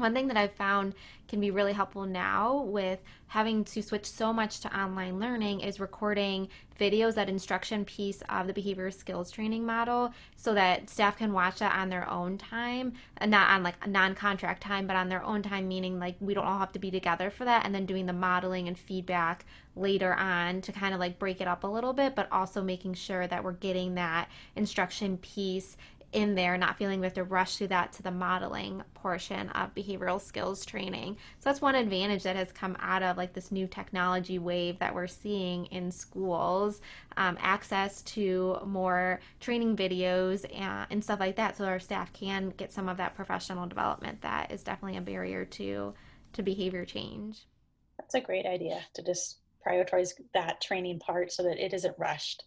one 0.00 0.14
thing 0.14 0.28
that 0.28 0.36
I've 0.36 0.54
found 0.54 0.94
can 1.28 1.40
be 1.40 1.50
really 1.50 1.72
helpful 1.72 2.06
now 2.06 2.62
with 2.62 2.98
having 3.28 3.62
to 3.62 3.80
switch 3.80 4.04
so 4.04 4.32
much 4.32 4.58
to 4.60 4.76
online 4.76 5.20
learning 5.20 5.60
is 5.60 5.78
recording 5.78 6.48
videos 6.80 7.14
that 7.14 7.28
instruction 7.28 7.84
piece 7.84 8.22
of 8.28 8.48
the 8.48 8.52
behavior 8.52 8.90
skills 8.90 9.30
training 9.30 9.64
model 9.64 10.12
so 10.36 10.54
that 10.54 10.90
staff 10.90 11.16
can 11.16 11.32
watch 11.32 11.60
that 11.60 11.78
on 11.78 11.88
their 11.88 12.08
own 12.10 12.36
time 12.36 12.92
and 13.18 13.30
not 13.30 13.48
on 13.50 13.62
like 13.62 13.76
a 13.82 13.88
non-contract 13.88 14.60
time 14.60 14.88
but 14.88 14.96
on 14.96 15.08
their 15.08 15.22
own 15.22 15.42
time 15.42 15.68
meaning 15.68 16.00
like 16.00 16.16
we 16.18 16.34
don't 16.34 16.46
all 16.46 16.58
have 16.58 16.72
to 16.72 16.80
be 16.80 16.90
together 16.90 17.30
for 17.30 17.44
that 17.44 17.64
and 17.64 17.72
then 17.72 17.86
doing 17.86 18.06
the 18.06 18.12
modeling 18.12 18.66
and 18.66 18.76
feedback 18.76 19.44
later 19.76 20.14
on 20.14 20.60
to 20.60 20.72
kind 20.72 20.92
of 20.92 20.98
like 20.98 21.18
break 21.18 21.40
it 21.40 21.46
up 21.46 21.62
a 21.62 21.68
little 21.68 21.92
bit 21.92 22.16
but 22.16 22.26
also 22.32 22.60
making 22.60 22.94
sure 22.94 23.28
that 23.28 23.44
we're 23.44 23.52
getting 23.52 23.94
that 23.94 24.28
instruction 24.56 25.16
piece 25.18 25.76
in 26.12 26.34
there, 26.34 26.58
not 26.58 26.76
feeling 26.76 26.98
we 26.98 27.06
have 27.06 27.14
to 27.14 27.24
rush 27.24 27.56
through 27.56 27.68
that 27.68 27.92
to 27.92 28.02
the 28.02 28.10
modeling 28.10 28.82
portion 28.94 29.48
of 29.50 29.74
behavioral 29.74 30.20
skills 30.20 30.66
training. 30.66 31.16
So 31.38 31.44
that's 31.44 31.60
one 31.60 31.76
advantage 31.76 32.24
that 32.24 32.34
has 32.34 32.50
come 32.50 32.76
out 32.80 33.02
of 33.02 33.16
like 33.16 33.32
this 33.32 33.52
new 33.52 33.66
technology 33.66 34.38
wave 34.38 34.78
that 34.80 34.94
we're 34.94 35.06
seeing 35.06 35.66
in 35.66 35.90
schools, 35.92 36.80
um, 37.16 37.38
access 37.40 38.02
to 38.02 38.58
more 38.66 39.20
training 39.38 39.76
videos 39.76 40.44
and, 40.52 40.86
and 40.90 41.04
stuff 41.04 41.20
like 41.20 41.36
that, 41.36 41.56
so 41.56 41.64
our 41.64 41.78
staff 41.78 42.12
can 42.12 42.50
get 42.56 42.72
some 42.72 42.88
of 42.88 42.96
that 42.96 43.14
professional 43.14 43.66
development 43.66 44.20
that 44.22 44.50
is 44.50 44.62
definitely 44.62 44.98
a 44.98 45.02
barrier 45.02 45.44
to 45.44 45.94
to 46.32 46.42
behavior 46.42 46.84
change. 46.84 47.46
That's 47.98 48.14
a 48.14 48.20
great 48.20 48.46
idea 48.46 48.80
to 48.94 49.02
just 49.02 49.38
prioritize 49.66 50.10
that 50.32 50.60
training 50.60 51.00
part 51.00 51.32
so 51.32 51.42
that 51.42 51.58
it 51.58 51.74
isn't 51.74 51.98
rushed. 51.98 52.44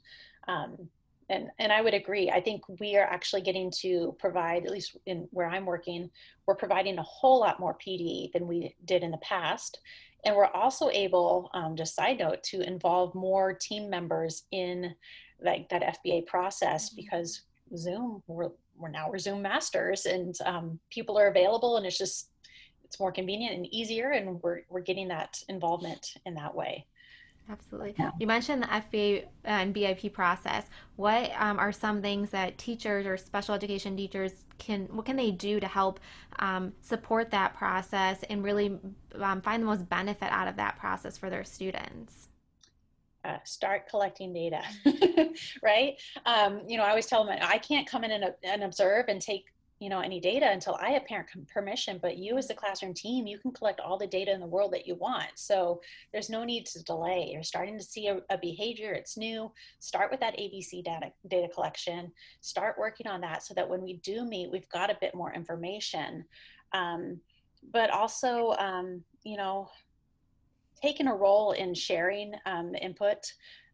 Um, 0.48 0.90
and 1.34 1.50
and 1.60 1.72
I 1.72 1.82
would 1.82 1.94
agree. 1.94 2.30
I 2.30 2.40
think 2.40 2.62
we 2.80 2.96
are 2.96 3.06
actually 3.06 3.42
getting 3.42 3.72
to 3.82 4.16
provide, 4.20 4.66
at 4.66 4.72
least 4.72 4.96
in 5.06 5.28
where 5.32 5.50
I'm 5.50 5.66
working, 5.66 6.10
we're 6.46 6.56
providing 6.56 6.98
a 6.98 7.04
whole 7.04 7.40
lot 7.40 7.60
more 7.60 7.78
PD 7.86 8.32
than 8.32 8.48
we 8.48 8.76
did 8.86 9.04
in 9.04 9.12
the 9.12 9.18
past, 9.18 9.80
and 10.26 10.36
we're 10.36 10.48
also 10.48 10.90
able, 10.90 11.50
um, 11.54 11.76
just 11.76 11.96
side 11.96 12.20
note, 12.20 12.44
to 12.44 12.62
involve 12.62 13.16
more 13.16 13.54
team 13.54 13.90
members 13.90 14.44
in 14.52 14.94
like 15.42 15.68
that 15.70 15.98
FBA 16.06 16.26
process 16.28 16.90
mm-hmm. 16.90 16.98
because 16.98 17.42
Zoom, 17.76 18.22
we're 18.28 18.52
we're 18.76 18.90
now 18.90 19.10
we're 19.10 19.18
Zoom 19.18 19.42
masters, 19.42 20.06
and 20.06 20.36
um, 20.46 20.80
people 20.90 21.18
are 21.18 21.28
available, 21.28 21.78
and 21.78 21.86
it's 21.86 21.98
just 21.98 22.30
it's 22.84 23.00
more 23.00 23.12
convenient 23.12 23.56
and 23.56 23.74
easier, 23.74 24.12
and 24.12 24.42
we're 24.42 24.62
we're 24.70 24.82
getting 24.82 25.08
that 25.10 25.38
involvement 25.50 26.14
in 26.26 26.36
that 26.36 26.54
way. 26.54 26.86
Absolutely. 27.50 27.94
Yeah. 28.00 28.12
You 28.20 28.28
mentioned 28.28 28.64
the 28.64 28.68
FBA 28.68 29.26
and 29.44 29.76
BIP 29.76 30.14
process. 30.14 30.66
What 30.96 31.32
um, 31.38 31.60
are 31.60 31.72
some 31.72 32.02
things 32.02 32.30
that 32.30 32.58
teachers 32.58 33.06
or 33.06 33.18
special 33.18 33.54
education 33.54 33.98
teachers 33.98 34.32
can, 34.58 34.88
what 34.92 35.06
can 35.06 35.18
they 35.18 35.32
do 35.32 35.60
to 35.60 35.68
help 35.68 36.00
um, 36.40 36.74
support 36.82 37.32
that 37.32 37.54
process 37.54 38.24
and 38.30 38.44
really 38.44 38.80
um, 39.16 39.42
find 39.42 39.62
the 39.62 39.68
most 39.68 39.88
benefit 39.90 40.32
out 40.32 40.48
of 40.48 40.56
that 40.56 40.78
process 40.78 41.18
for 41.18 41.30
their 41.30 41.44
students? 41.44 42.30
Uh, 43.26 43.38
start 43.46 43.88
collecting 43.90 44.34
data, 44.34 44.62
right? 45.64 45.96
Um, 46.26 46.62
you 46.68 46.78
know, 46.78 46.84
I 46.84 46.90
always 46.90 47.06
tell 47.06 47.24
them 47.24 47.38
I 47.42 47.58
can't 47.58 47.88
come 47.88 48.04
in 48.04 48.12
and, 48.12 48.34
and 48.44 48.64
observe 48.64 49.06
and 49.08 49.22
take 49.22 49.46
you 49.84 49.90
know 49.90 50.00
any 50.00 50.20
data 50.20 50.50
until 50.50 50.76
i 50.82 50.90
have 50.90 51.06
parent 51.06 51.28
permission 51.54 52.00
but 52.02 52.18
you 52.18 52.38
as 52.38 52.48
the 52.48 52.54
classroom 52.54 52.94
team 52.94 53.28
you 53.28 53.38
can 53.38 53.52
collect 53.52 53.80
all 53.80 53.98
the 53.98 54.08
data 54.08 54.32
in 54.32 54.40
the 54.40 54.48
world 54.48 54.72
that 54.74 54.88
you 54.88 54.96
want. 54.96 55.30
So 55.36 55.82
there's 56.12 56.30
no 56.30 56.44
need 56.44 56.66
to 56.68 56.84
delay. 56.84 57.30
You're 57.32 57.44
starting 57.44 57.78
to 57.78 57.84
see 57.84 58.08
a, 58.08 58.20
a 58.30 58.38
behavior. 58.38 58.94
It's 58.94 59.18
new. 59.18 59.52
Start 59.80 60.12
with 60.12 60.20
that 60.22 60.38
abc 60.38 60.84
data 60.84 61.12
data 61.28 61.48
collection. 61.54 62.12
Start 62.42 62.76
working 62.78 63.08
on 63.08 63.22
that 63.22 63.44
so 63.44 63.54
that 63.56 63.70
when 63.70 63.82
we 63.82 63.96
do 63.98 64.26
meet 64.26 64.52
we've 64.52 64.70
got 64.70 64.90
a 64.90 64.98
bit 65.02 65.16
more 65.16 65.34
information. 65.34 66.26
Um, 66.74 67.20
but 67.72 67.90
also 67.90 68.52
um, 68.60 69.04
you 69.24 69.38
know 69.38 69.70
taking 70.82 71.08
a 71.08 71.16
role 71.16 71.54
in 71.54 71.74
sharing 71.74 72.34
um, 72.46 72.72
the 72.74 72.84
input 72.84 73.20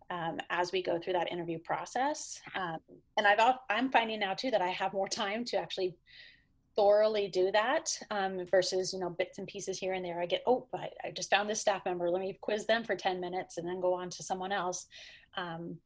um, 0.10 0.40
as 0.50 0.72
we 0.72 0.82
go 0.82 1.00
through 1.00 1.14
that 1.14 1.32
interview 1.32 1.60
process. 1.60 2.40
Um, 2.56 2.80
and 3.18 3.28
I've 3.28 3.56
I'm 3.70 3.90
finding 3.90 4.20
now 4.20 4.34
too 4.34 4.52
that 4.52 4.62
I 4.62 4.70
have 4.70 4.94
more 4.94 5.08
time 5.08 5.46
to 5.46 5.58
actually 5.58 5.96
thoroughly 6.76 7.28
do 7.28 7.52
that 7.52 7.90
um, 8.10 8.46
versus 8.50 8.94
you 8.94 9.00
know 9.00 9.10
bits 9.10 9.38
and 9.38 9.48
pieces 9.48 9.78
here 9.78 9.94
and 9.94 10.04
there. 10.04 10.22
I 10.22 10.26
get 10.26 10.44
oh 10.48 10.68
I, 10.74 10.90
I, 11.04 11.12
just 11.12 11.30
found 11.30 11.50
this 11.50 11.62
staff 11.62 11.84
member. 11.86 12.10
Let 12.10 12.22
me 12.22 12.38
quiz 12.42 12.66
them 12.66 12.84
for 12.84 12.96
10 12.96 13.20
minutes 13.20 13.58
and 13.58 13.68
then 13.68 13.80
go 13.80 13.94
on 13.94 14.10
to 14.12 14.24
someone 14.24 14.52
else. 14.52 14.88
Um, 15.38 15.78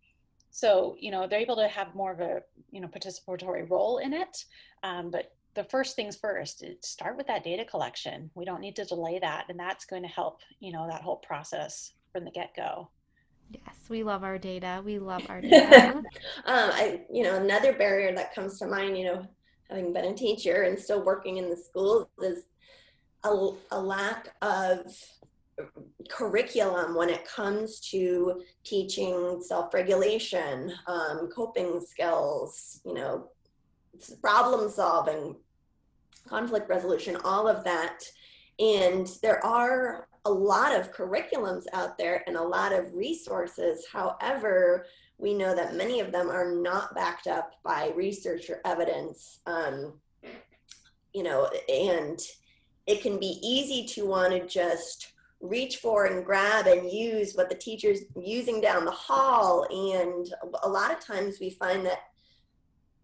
so 0.51 0.95
you 0.99 1.11
know 1.11 1.27
they're 1.27 1.39
able 1.39 1.55
to 1.57 1.67
have 1.67 1.95
more 1.95 2.11
of 2.11 2.19
a 2.19 2.41
you 2.71 2.79
know 2.79 2.87
participatory 2.87 3.69
role 3.69 3.97
in 3.97 4.13
it. 4.13 4.45
Um, 4.83 5.11
but 5.11 5.31
the 5.55 5.63
first 5.65 5.95
things 5.95 6.15
first 6.15 6.63
start 6.81 7.15
with 7.15 7.27
that 7.27 7.43
data 7.43 7.63
collection 7.63 8.29
we 8.33 8.43
don't 8.43 8.59
need 8.59 8.75
to 8.75 8.85
delay 8.85 9.19
that 9.19 9.45
and 9.49 9.59
that's 9.59 9.85
going 9.85 10.01
to 10.01 10.07
help 10.07 10.39
you 10.59 10.71
know 10.71 10.87
that 10.89 11.01
whole 11.01 11.17
process 11.17 11.93
from 12.11 12.25
the 12.25 12.31
get-go 12.31 12.89
Yes, 13.53 13.75
we 13.89 14.03
love 14.03 14.23
our 14.23 14.37
data. 14.37 14.81
We 14.83 14.99
love 14.99 15.23
our 15.29 15.41
data. 15.41 15.95
um, 15.95 16.03
I, 16.45 17.01
you 17.11 17.23
know, 17.23 17.35
another 17.35 17.73
barrier 17.73 18.13
that 18.15 18.33
comes 18.33 18.59
to 18.59 18.67
mind, 18.67 18.97
you 18.97 19.05
know, 19.05 19.27
having 19.69 19.93
been 19.93 20.05
a 20.05 20.13
teacher 20.13 20.63
and 20.63 20.77
still 20.77 21.03
working 21.03 21.37
in 21.37 21.49
the 21.49 21.57
schools 21.57 22.07
is 22.21 22.43
a, 23.23 23.49
a 23.71 23.79
lack 23.79 24.35
of 24.41 24.93
curriculum 26.09 26.95
when 26.95 27.09
it 27.09 27.25
comes 27.27 27.79
to 27.79 28.41
teaching 28.63 29.41
self-regulation, 29.41 30.73
um, 30.87 31.29
coping 31.33 31.79
skills, 31.81 32.81
you 32.85 32.93
know, 32.93 33.29
problem 34.21 34.69
solving, 34.69 35.35
conflict 36.27 36.69
resolution, 36.69 37.17
all 37.23 37.47
of 37.47 37.63
that. 37.63 38.03
And 38.59 39.07
there 39.21 39.43
are 39.45 40.07
a 40.25 40.31
lot 40.31 40.73
of 40.77 40.93
curriculums 40.93 41.65
out 41.73 41.97
there 41.97 42.23
and 42.27 42.37
a 42.37 42.41
lot 42.41 42.71
of 42.71 42.93
resources. 42.93 43.85
However, 43.91 44.85
we 45.17 45.33
know 45.33 45.55
that 45.55 45.75
many 45.75 45.99
of 45.99 46.11
them 46.11 46.29
are 46.29 46.55
not 46.55 46.95
backed 46.95 47.27
up 47.27 47.53
by 47.63 47.91
research 47.95 48.49
or 48.49 48.61
evidence. 48.65 49.39
Um, 49.45 49.93
you 51.13 51.23
know, 51.23 51.49
and 51.69 52.19
it 52.87 53.01
can 53.01 53.19
be 53.19 53.39
easy 53.41 53.85
to 53.93 54.05
want 54.05 54.31
to 54.33 54.47
just 54.47 55.13
reach 55.41 55.77
for 55.77 56.05
and 56.05 56.25
grab 56.25 56.67
and 56.67 56.89
use 56.89 57.35
what 57.35 57.49
the 57.49 57.55
teacher's 57.55 57.99
using 58.15 58.61
down 58.61 58.85
the 58.85 58.91
hall. 58.91 59.67
And 59.69 60.33
a 60.63 60.69
lot 60.69 60.91
of 60.91 60.99
times 60.99 61.37
we 61.39 61.49
find 61.49 61.85
that 61.85 61.99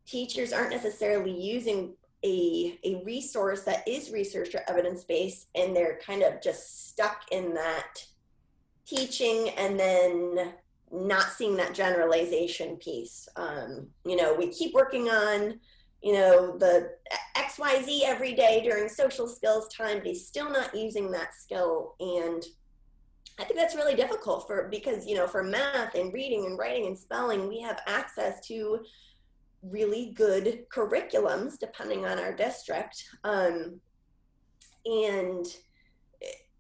teachers 0.08 0.54
aren't 0.54 0.72
necessarily 0.72 1.32
using 1.32 1.94
a, 2.24 2.78
a 2.84 3.02
resource 3.06 3.64
that 3.64 3.88
is 3.88 4.12
research 4.12 4.54
or 4.54 4.62
evidence 4.68 5.04
based 5.04 5.48
and 5.56 5.76
they're 5.76 6.00
kind 6.06 6.22
of 6.22 6.42
just 6.42 6.90
stuck 6.90 7.24
in 7.32 7.54
that 7.54 8.06
teaching 8.86 9.50
and 9.58 9.80
then 9.80 10.54
not 10.92 11.32
seeing 11.32 11.56
that 11.58 11.74
generalization 11.74 12.76
piece. 12.78 13.30
Um, 13.36 13.88
you 14.06 14.16
know, 14.16 14.34
we 14.34 14.48
keep 14.48 14.74
working 14.74 15.08
on, 15.08 15.60
you 16.02 16.14
know, 16.14 16.58
the 16.58 16.92
XYZ 17.38 18.02
every 18.06 18.34
day 18.34 18.62
during 18.64 18.90
social 18.90 19.28
skills 19.28 19.68
time, 19.70 19.98
but 19.98 20.08
he's 20.08 20.28
still 20.28 20.52
not 20.52 20.76
using 20.76 21.12
that 21.12 21.36
skill. 21.36 21.96
And 22.00 22.44
I 23.40 23.44
think 23.44 23.58
that's 23.58 23.76
really 23.76 23.96
difficult 23.96 24.48
for 24.48 24.68
because, 24.70 25.06
you 25.06 25.16
know, 25.16 25.28
for 25.28 25.44
math 25.44 25.96
and 25.96 26.14
reading 26.14 26.46
and 26.46 26.58
writing 26.58 26.88
and 26.88 26.98
spelling, 26.98 27.48
we 27.48 27.62
have 27.62 27.82
access 27.88 28.46
to 28.48 28.80
really 29.62 30.12
good 30.16 30.66
curriculums 30.74 31.58
depending 31.60 32.06
on 32.06 32.20
our 32.20 32.34
district. 32.34 33.04
Um, 33.24 33.80
and 34.86 35.46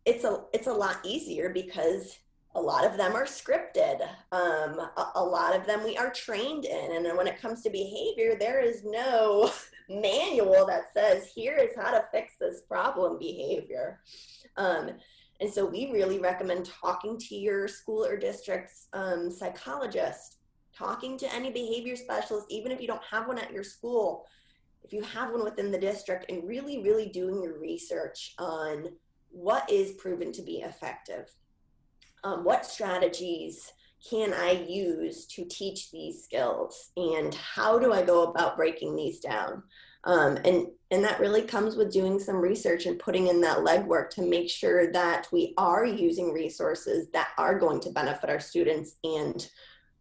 it's 0.06 0.24
a 0.24 0.44
it's 0.54 0.68
a 0.68 0.74
lot 0.74 0.98
easier 1.04 1.50
because 1.50 2.20
a 2.56 2.62
lot 2.62 2.86
of 2.86 2.98
them 2.98 3.16
are 3.16 3.26
scripted. 3.26 4.02
Um, 4.32 4.80
a, 4.80 5.12
a, 5.16 5.24
lot 5.24 5.56
of 5.56 5.68
them 5.68 5.84
we 5.84 5.98
are 5.98 6.12
trained 6.12 6.66
in. 6.66 6.96
And 6.96 7.06
then 7.06 7.16
when 7.16 7.28
it 7.28 7.40
comes 7.40 7.62
to 7.62 7.70
behavior, 7.70 8.36
there 8.38 8.60
is 8.60 8.84
no 8.84 9.52
manual 9.90 10.66
that 10.66 10.92
says, 10.94 11.32
here 11.34 11.58
is 11.58 11.76
how 11.76 11.92
to 11.92 12.04
fix 12.12 12.34
this 12.40 12.62
problem 12.62 13.20
behavior. 13.20 14.02
Um, 14.58 14.92
and 15.40 15.52
so 15.52 15.66
we 15.66 15.92
really 15.92 16.20
recommend 16.20 16.66
talking 16.66 17.18
to 17.18 17.36
your 17.36 17.68
school 17.68 18.04
or 18.04 18.18
district's 18.18 18.88
um, 18.94 19.32
psychologist, 19.32 20.39
talking 20.80 21.18
to 21.18 21.34
any 21.34 21.52
behavior 21.52 21.96
specialist, 21.96 22.48
even 22.50 22.72
if 22.72 22.82
you 22.82 22.88
don't 22.88 23.04
have 23.12 23.28
one 23.28 23.38
at 23.38 23.52
your 23.52 23.64
school, 23.64 24.26
if 24.84 24.94
you 24.94 25.04
have 25.04 25.32
one 25.32 25.44
within 25.44 25.72
the 25.72 25.78
district, 25.78 26.32
and 26.32 26.48
really, 26.48 26.82
really 26.82 27.10
doing 27.10 27.44
your 27.44 27.60
research 27.60 28.34
on 28.40 28.90
what 29.30 29.70
is 29.70 29.92
proven 29.92 30.32
to 30.32 30.42
be 30.42 30.62
effective 30.62 31.30
um, 32.24 32.44
what 32.44 32.66
strategies 32.66 33.72
can 34.10 34.34
I 34.34 34.52
use 34.52 35.26
to 35.28 35.46
teach 35.46 35.92
these 35.92 36.24
skills 36.24 36.92
and 36.96 37.34
how 37.34 37.78
do 37.80 37.92
I 37.92 38.02
go 38.02 38.24
about 38.24 38.56
breaking 38.56 38.96
these 38.96 39.20
down? 39.20 39.64
Um, 40.06 40.38
and 40.46 40.68
and 40.92 41.04
that 41.04 41.20
really 41.20 41.42
comes 41.42 41.76
with 41.76 41.92
doing 41.92 42.20
some 42.20 42.38
research 42.38 42.86
and 42.86 42.98
putting 42.98 43.28
in 43.28 43.42
that 43.42 43.60
legwork 43.60 44.10
to 44.12 44.22
make 44.22 44.50
sure 44.50 44.92
that 44.94 45.28
we 45.32 45.54
are 45.58 45.86
using 45.86 46.32
resources 46.32 47.10
that 47.12 47.30
are 47.38 47.60
going 47.60 47.82
to 47.82 47.92
benefit 47.92 48.30
our 48.30 48.40
students 48.40 48.96
and 49.04 49.50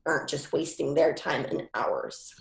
aren't 0.09 0.29
just 0.29 0.53
wasting 0.53 0.95
their 0.95 1.13
time 1.13 1.45
and 1.45 1.69
hours. 1.75 2.35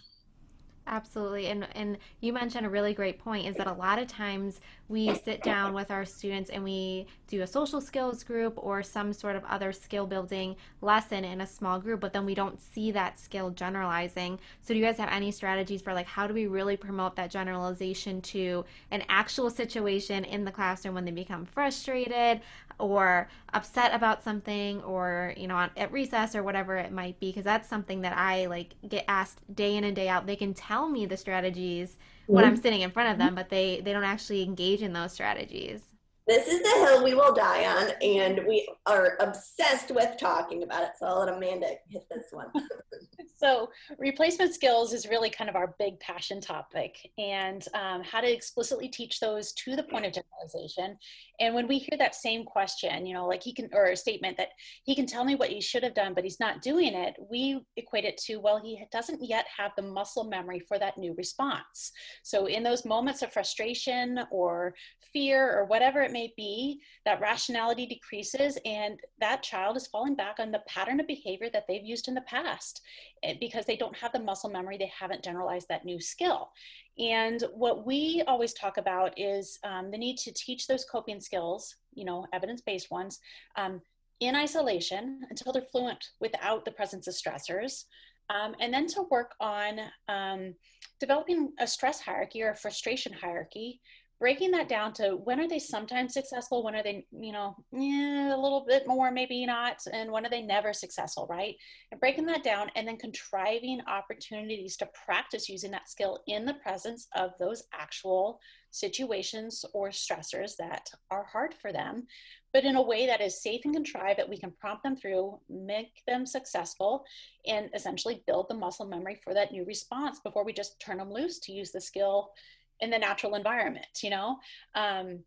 Absolutely. 0.90 1.48
And 1.48 1.68
and 1.76 1.98
you 2.22 2.32
mentioned 2.32 2.66
a 2.66 2.70
really 2.70 2.94
great 2.94 3.20
point 3.20 3.46
is 3.46 3.56
that 3.58 3.68
a 3.68 3.74
lot 3.74 4.00
of 4.00 4.08
times 4.08 4.62
we 4.88 5.14
sit 5.16 5.44
down 5.44 5.74
with 5.74 5.92
our 5.92 6.06
students 6.06 6.50
and 6.50 6.64
we 6.64 7.08
do 7.28 7.42
a 7.42 7.48
social 7.48 7.82
skills 7.82 8.24
group 8.24 8.54
or 8.56 8.82
some 8.82 9.12
sort 9.12 9.36
of 9.36 9.44
other 9.44 9.74
skill 9.74 10.08
building 10.08 10.56
lesson 10.80 11.26
in 11.26 11.42
a 11.42 11.48
small 11.48 11.78
group, 11.78 12.00
but 12.00 12.14
then 12.14 12.26
we 12.26 12.34
don't 12.34 12.62
see 12.62 12.90
that 12.92 13.20
skill 13.20 13.50
generalizing. 13.50 14.40
So 14.62 14.74
do 14.74 14.80
you 14.80 14.86
guys 14.86 14.98
have 14.98 15.10
any 15.12 15.30
strategies 15.30 15.82
for 15.82 15.94
like 15.94 16.08
how 16.08 16.26
do 16.26 16.34
we 16.34 16.48
really 16.48 16.78
promote 16.78 17.18
that 17.18 17.32
generalization 17.32 18.22
to 18.22 18.64
an 18.92 19.04
actual 19.10 19.50
situation 19.50 20.24
in 20.24 20.46
the 20.46 20.52
classroom 20.52 20.96
when 20.96 21.04
they 21.04 21.12
become 21.12 21.44
frustrated? 21.44 22.40
Or 22.80 23.28
upset 23.54 23.94
about 23.94 24.24
something 24.24 24.82
or 24.84 25.34
you 25.38 25.48
know 25.48 25.68
at 25.76 25.92
recess 25.92 26.36
or 26.36 26.44
whatever 26.44 26.78
it 26.78 26.92
might 26.92 27.20
be 27.20 27.30
because 27.30 27.44
that's 27.44 27.68
something 27.68 28.02
that 28.02 28.16
i 28.18 28.46
like 28.46 28.76
get 28.88 29.04
asked 29.08 29.40
day 29.54 29.76
in 29.76 29.84
and 29.84 29.96
day 29.96 30.08
out. 30.08 30.26
They 30.26 30.36
can 30.36 30.54
tell 30.54 30.88
me 30.90 31.06
the 31.06 31.18
strategies 31.18 31.92
mm-hmm. 31.92 32.34
when 32.34 32.46
i'm 32.46 32.56
sitting 32.56 32.82
in 32.82 32.92
front 32.92 33.12
of 33.12 33.18
them 33.18 33.36
but 33.36 33.50
they 33.50 33.82
they 33.82 33.94
don't 33.94 34.04
actually 34.04 34.44
engage 34.44 34.82
in 34.82 34.94
those 34.94 35.12
strategies 35.12 35.82
this 36.28 36.48
is 36.48 36.62
the 36.62 36.86
hill 36.86 37.04
we 37.04 37.14
will 37.14 37.34
die 37.34 37.66
on, 37.66 37.92
and 38.02 38.42
we 38.46 38.68
are 38.86 39.18
obsessed 39.22 39.92
with 39.92 40.18
talking 40.20 40.64
about 40.64 40.84
it. 40.84 40.90
So 41.00 41.06
I'll 41.06 41.20
let 41.20 41.34
Amanda 41.34 41.68
hit 41.90 42.06
this 42.12 42.26
one. 42.32 42.48
so, 43.38 43.70
replacement 43.98 44.54
skills 44.54 44.94
is 44.94 45.08
really 45.08 45.30
kind 45.30 45.50
of 45.50 45.56
our 45.56 45.74
big 45.80 45.98
passion 46.02 46.42
topic, 46.42 46.98
and 47.18 47.66
um, 47.74 48.04
how 48.04 48.20
to 48.20 48.32
explicitly 48.32 48.90
teach 48.90 49.22
those 49.22 49.54
to 49.54 49.78
the 49.78 49.84
point 49.84 50.06
of 50.06 50.14
generalization. 50.14 50.98
And 51.40 51.56
when 51.56 51.68
we 51.68 51.78
hear 51.78 51.98
that 51.98 52.16
same 52.16 52.44
question, 52.44 53.06
you 53.06 53.14
know, 53.14 53.26
like 53.26 53.42
he 53.42 53.54
can, 53.54 53.70
or 53.72 53.86
a 53.86 53.96
statement 53.96 54.36
that 54.38 54.50
he 54.84 54.96
can 54.96 55.06
tell 55.06 55.24
me 55.24 55.36
what 55.36 55.50
he 55.50 55.62
should 55.62 55.84
have 55.84 55.94
done, 55.94 56.14
but 56.14 56.26
he's 56.26 56.42
not 56.42 56.62
doing 56.62 56.94
it, 56.94 57.16
we 57.30 57.62
equate 57.78 58.04
it 58.04 58.18
to, 58.26 58.38
well, 58.38 58.60
he 58.62 58.84
doesn't 58.92 59.24
yet 59.24 59.46
have 59.56 59.72
the 59.78 59.84
muscle 59.84 60.26
memory 60.26 60.60
for 60.60 60.78
that 60.78 60.98
new 60.98 61.14
response. 61.18 61.94
So, 62.24 62.48
in 62.48 62.64
those 62.64 62.84
moments 62.84 63.22
of 63.22 63.32
frustration 63.32 64.20
or 64.30 64.74
fear 65.14 65.58
or 65.58 65.66
whatever 65.66 66.02
it 66.02 66.12
may 66.18 66.34
be, 66.36 66.82
that 67.06 67.22
rationality 67.22 67.86
decreases 67.86 68.58
and 68.66 69.00
that 69.20 69.44
child 69.44 69.78
is 69.78 69.88
falling 69.88 70.16
back 70.16 70.38
on 70.40 70.52
the 70.52 70.64
pattern 70.68 71.00
of 71.00 71.06
behavior 71.06 71.50
that 71.54 71.66
they've 71.68 71.86
used 71.94 72.08
in 72.08 72.16
the 72.16 72.22
past 72.22 72.82
eh, 73.24 73.36
because 73.40 73.66
they 73.66 73.78
don't 73.78 73.96
have 73.96 74.12
the 74.14 74.20
muscle 74.20 74.50
memory, 74.50 74.78
they 74.78 74.92
haven't 75.00 75.24
generalized 75.24 75.68
that 75.70 75.86
new 75.86 76.02
skill. 76.02 76.50
And 76.98 77.44
what 77.54 77.86
we 77.86 78.24
always 78.28 78.54
talk 78.54 78.78
about 78.78 79.14
is 79.18 79.60
um, 79.64 79.92
the 79.92 79.98
need 79.98 80.18
to 80.18 80.34
teach 80.34 80.66
those 80.66 80.86
coping 80.92 81.20
skills, 81.20 81.76
you 81.94 82.06
know, 82.06 82.26
evidence 82.34 82.62
based 82.62 82.90
ones, 82.90 83.20
um, 83.56 83.82
in 84.20 84.36
isolation 84.36 85.22
until 85.30 85.54
they're 85.54 85.62
fluent 85.62 86.04
without 86.20 86.66
the 86.66 86.72
presence 86.72 87.08
of 87.08 87.14
stressors. 87.14 87.84
Um, 88.30 88.56
and 88.60 88.74
then 88.74 88.88
to 88.88 89.04
work 89.04 89.36
on 89.40 89.80
um, 90.10 90.56
developing 91.00 91.54
a 91.60 91.68
stress 91.68 92.02
hierarchy 92.02 92.42
or 92.42 92.50
a 92.50 92.56
frustration 92.56 93.14
hierarchy 93.14 93.80
breaking 94.20 94.52
that 94.52 94.68
down 94.68 94.94
to 94.94 95.12
when 95.24 95.40
are 95.40 95.48
they 95.48 95.60
sometimes 95.60 96.14
successful 96.14 96.64
when 96.64 96.76
are 96.76 96.84
they 96.84 97.06
you 97.12 97.32
know 97.32 97.56
eh, 97.76 98.34
a 98.34 98.38
little 98.38 98.66
bit 98.68 98.88
more 98.88 99.12
maybe 99.12 99.46
not 99.46 99.80
and 99.94 100.12
when 100.12 100.26
are 100.26 100.30
they 100.30 100.42
never 100.42 100.74
successful 100.74 101.28
right? 101.30 101.56
And 101.92 102.00
breaking 102.00 102.26
that 102.28 102.44
down 102.44 102.72
and 102.76 102.88
then 102.88 102.98
contriving 102.98 103.82
opportunities 103.88 104.78
to 104.78 104.90
practice 105.06 105.50
using 105.50 105.72
that 105.72 105.90
skill 105.90 106.20
in 106.28 106.46
the 106.46 106.56
presence 106.56 107.08
of 107.16 107.32
those 107.40 107.64
actual 107.74 108.40
situations 108.72 109.64
or 109.74 109.90
stressors 109.90 110.56
that 110.58 110.90
are 111.10 111.26
hard 111.26 111.54
for 111.54 111.72
them 111.72 112.06
but 112.54 112.64
in 112.64 112.76
a 112.76 112.82
way 112.82 113.06
that 113.06 113.22
is 113.22 113.42
safe 113.42 113.62
and 113.66 113.74
contrived 113.74 114.20
that 114.20 114.30
we 114.30 114.38
can 114.38 114.52
prompt 114.60 114.84
them 114.84 114.96
through 114.96 115.40
make 115.50 116.02
them 116.08 116.26
successful 116.26 117.06
and 117.46 117.70
essentially 117.74 118.24
build 118.28 118.48
the 118.50 118.56
muscle 118.56 118.86
memory 118.86 119.20
for 119.24 119.34
that 119.34 119.52
new 119.52 119.64
response 119.66 120.20
before 120.20 120.44
we 120.44 120.52
just 120.52 120.80
turn 120.80 120.98
them 120.98 121.12
loose 121.12 121.40
to 121.40 121.52
use 121.52 121.72
the 121.72 121.82
skill 121.82 122.32
in 122.80 122.90
the 122.90 122.98
natural 123.00 123.36
environment, 123.36 123.88
you 124.02 124.10
know? 124.10 124.38
Um, 124.76 125.20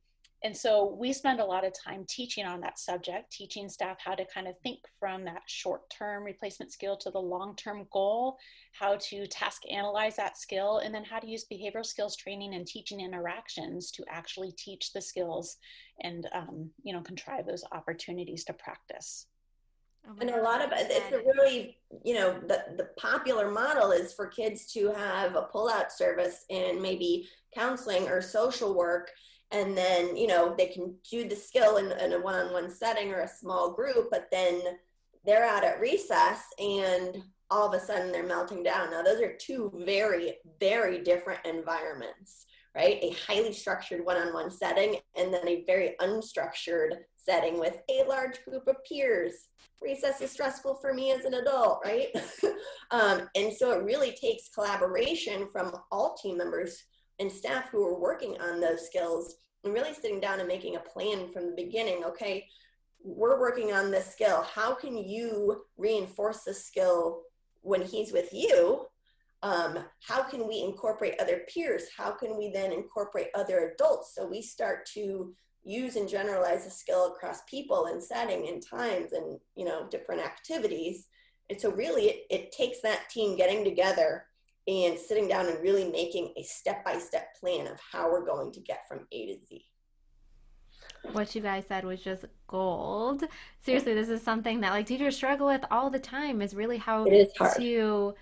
and 0.42 0.56
so 0.56 0.96
we 0.98 1.12
spend 1.12 1.38
a 1.38 1.44
lot 1.44 1.66
of 1.66 1.74
time 1.74 2.06
teaching 2.08 2.46
on 2.46 2.60
that 2.62 2.78
subject, 2.78 3.30
teaching 3.30 3.68
staff 3.68 3.98
how 4.02 4.14
to 4.14 4.24
kind 4.24 4.48
of 4.48 4.58
think 4.62 4.78
from 4.98 5.24
that 5.24 5.42
short 5.46 5.90
term 5.90 6.24
replacement 6.24 6.72
skill 6.72 6.96
to 6.98 7.10
the 7.10 7.18
long 7.18 7.54
term 7.56 7.86
goal, 7.92 8.38
how 8.72 8.96
to 8.96 9.26
task 9.26 9.62
analyze 9.70 10.16
that 10.16 10.38
skill, 10.38 10.78
and 10.78 10.94
then 10.94 11.04
how 11.04 11.18
to 11.18 11.26
use 11.26 11.44
behavioral 11.50 11.84
skills 11.84 12.16
training 12.16 12.54
and 12.54 12.66
teaching 12.66 13.00
interactions 13.00 13.90
to 13.90 14.04
actually 14.08 14.52
teach 14.52 14.94
the 14.94 15.02
skills 15.02 15.58
and, 16.02 16.26
um, 16.32 16.70
you 16.82 16.94
know, 16.94 17.02
contrive 17.02 17.46
those 17.46 17.64
opportunities 17.72 18.42
to 18.44 18.54
practice. 18.54 19.26
Oh 20.10 20.16
and 20.20 20.30
a 20.30 20.42
lot 20.42 20.62
of 20.62 20.70
it's 20.72 21.14
a 21.14 21.18
really, 21.18 21.78
you 22.04 22.14
know, 22.14 22.38
the, 22.40 22.64
the 22.76 22.88
popular 22.98 23.50
model 23.50 23.92
is 23.92 24.12
for 24.12 24.26
kids 24.26 24.66
to 24.72 24.92
have 24.92 25.36
a 25.36 25.42
pull-out 25.42 25.92
service 25.92 26.44
in 26.48 26.82
maybe 26.82 27.28
counseling 27.54 28.08
or 28.08 28.20
social 28.20 28.74
work. 28.74 29.10
And 29.52 29.76
then, 29.76 30.16
you 30.16 30.26
know, 30.26 30.54
they 30.56 30.66
can 30.66 30.94
do 31.08 31.28
the 31.28 31.36
skill 31.36 31.76
in, 31.76 31.92
in 31.92 32.12
a 32.12 32.20
one-on-one 32.20 32.70
setting 32.70 33.12
or 33.12 33.20
a 33.20 33.28
small 33.28 33.72
group, 33.72 34.08
but 34.10 34.28
then 34.30 34.60
they're 35.24 35.46
out 35.46 35.64
at 35.64 35.80
recess 35.80 36.42
and 36.58 37.22
all 37.50 37.68
of 37.68 37.74
a 37.74 37.84
sudden 37.84 38.12
they're 38.12 38.26
melting 38.26 38.62
down. 38.62 38.90
Now, 38.90 39.02
those 39.02 39.20
are 39.20 39.36
two 39.36 39.72
very, 39.84 40.34
very 40.60 41.02
different 41.02 41.44
environments 41.44 42.46
right? 42.74 42.98
A 43.02 43.10
highly 43.26 43.52
structured 43.52 44.04
one 44.04 44.16
on 44.16 44.32
one 44.32 44.50
setting, 44.50 44.96
and 45.16 45.32
then 45.32 45.46
a 45.46 45.64
very 45.66 45.96
unstructured 46.00 46.98
setting 47.30 47.60
with 47.60 47.78
a 47.88 48.02
large 48.08 48.42
group 48.44 48.66
of 48.66 48.82
peers. 48.84 49.48
Recess 49.80 50.20
is 50.20 50.32
stressful 50.32 50.74
for 50.80 50.92
me 50.92 51.12
as 51.12 51.24
an 51.24 51.34
adult, 51.34 51.80
right? 51.84 52.08
um, 52.90 53.28
and 53.36 53.52
so 53.52 53.70
it 53.70 53.84
really 53.84 54.12
takes 54.12 54.48
collaboration 54.48 55.46
from 55.52 55.72
all 55.92 56.16
team 56.16 56.36
members 56.36 56.84
and 57.20 57.30
staff 57.30 57.68
who 57.70 57.86
are 57.86 57.98
working 57.98 58.36
on 58.40 58.60
those 58.60 58.84
skills 58.86 59.36
and 59.62 59.72
really 59.72 59.94
sitting 59.94 60.20
down 60.20 60.40
and 60.40 60.48
making 60.48 60.74
a 60.74 60.80
plan 60.80 61.30
from 61.30 61.46
the 61.46 61.56
beginning. 61.56 62.02
Okay, 62.04 62.46
we're 63.02 63.40
working 63.40 63.72
on 63.72 63.90
this 63.90 64.10
skill. 64.10 64.42
How 64.42 64.74
can 64.74 64.96
you 64.96 65.62
reinforce 65.78 66.42
the 66.42 66.54
skill 66.54 67.22
when 67.62 67.82
he's 67.82 68.12
with 68.12 68.32
you 68.32 68.86
um, 69.42 69.78
how 70.06 70.22
can 70.22 70.46
we 70.46 70.60
incorporate 70.60 71.14
other 71.18 71.42
peers? 71.52 71.84
How 71.96 72.10
can 72.10 72.36
we 72.36 72.50
then 72.50 72.72
incorporate 72.72 73.28
other 73.34 73.72
adults? 73.72 74.14
So 74.14 74.26
we 74.26 74.42
start 74.42 74.84
to 74.94 75.34
use 75.64 75.96
and 75.96 76.08
generalize 76.08 76.66
a 76.66 76.70
skill 76.70 77.08
across 77.08 77.42
people 77.48 77.86
and 77.86 78.02
setting 78.02 78.48
and 78.48 78.64
times 78.64 79.12
and 79.12 79.38
you 79.56 79.64
know 79.64 79.86
different 79.90 80.22
activities 80.22 81.08
and 81.50 81.60
so 81.60 81.70
really 81.70 82.04
it, 82.04 82.26
it 82.30 82.52
takes 82.52 82.80
that 82.80 83.10
team 83.10 83.36
getting 83.36 83.64
together 83.64 84.24
and 84.66 84.98
sitting 84.98 85.28
down 85.28 85.46
and 85.46 85.60
really 85.62 85.90
making 85.90 86.32
a 86.36 86.42
step-by-step 86.42 87.36
plan 87.38 87.66
of 87.66 87.78
how 87.92 88.10
we're 88.10 88.24
going 88.24 88.52
to 88.52 88.60
get 88.60 88.86
from 88.86 89.00
a 89.12 89.26
to 89.26 89.46
z. 89.46 89.64
What 91.12 91.34
you 91.34 91.40
guys 91.40 91.64
said 91.66 91.84
was 91.84 92.00
just 92.02 92.24
gold. 92.46 93.24
Seriously 93.62 93.94
this 93.94 94.08
is 94.08 94.22
something 94.22 94.60
that 94.60 94.70
like 94.70 94.86
teachers 94.86 95.16
struggle 95.16 95.46
with 95.46 95.64
all 95.70 95.90
the 95.90 95.98
time 95.98 96.40
is 96.40 96.54
really 96.54 96.78
how 96.78 97.04
to 97.04 98.14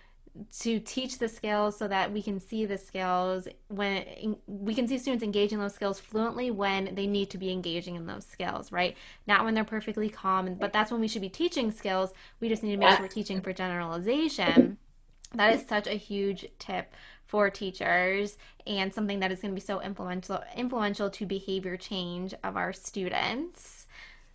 to 0.61 0.81
teach 0.81 1.19
the 1.19 1.29
skills 1.29 1.77
so 1.77 1.88
that 1.88 2.12
we 2.12 2.23
can 2.23 2.41
see 2.41 2.67
the 2.67 2.79
skills 2.79 3.49
when 3.69 4.37
we 4.47 4.75
can 4.75 4.87
see 4.87 4.99
students 4.99 5.25
engaging 5.25 5.59
those 5.59 5.75
skills 5.75 5.99
fluently 5.99 6.51
when 6.51 6.95
they 6.95 7.07
need 7.07 7.31
to 7.31 7.38
be 7.38 7.51
engaging 7.51 7.97
in 7.97 8.07
those 8.07 8.27
skills 8.27 8.71
right? 8.73 8.97
Not 9.27 9.45
when 9.45 9.55
they're 9.55 9.64
perfectly 9.64 10.09
calm 10.09 10.55
but 10.55 10.73
that's 10.73 10.91
when 10.91 11.01
we 11.01 11.09
should 11.09 11.23
be 11.23 11.29
teaching 11.29 11.71
skills. 11.71 12.12
We 12.41 12.49
just 12.49 12.62
need 12.62 12.73
to 12.73 12.77
make 12.77 12.91
sure 12.91 13.01
we're 13.01 13.09
teaching 13.09 13.41
for 13.41 13.53
generalization. 13.53 14.79
That 15.35 15.55
is 15.55 15.67
such 15.67 15.87
a 15.87 15.93
huge 15.93 16.47
tip 16.59 16.95
for 17.27 17.51
teachers 17.51 18.38
and 18.67 18.93
something 18.93 19.21
that 19.21 19.31
is 19.31 19.41
going 19.41 19.55
to 19.55 19.61
be 19.61 19.64
so 19.64 19.81
influential 19.81 20.43
influential 20.57 21.11
to 21.11 21.27
behavior 21.27 21.77
change 21.77 22.35
of 22.43 22.57
our 22.57 22.73
students 22.73 23.78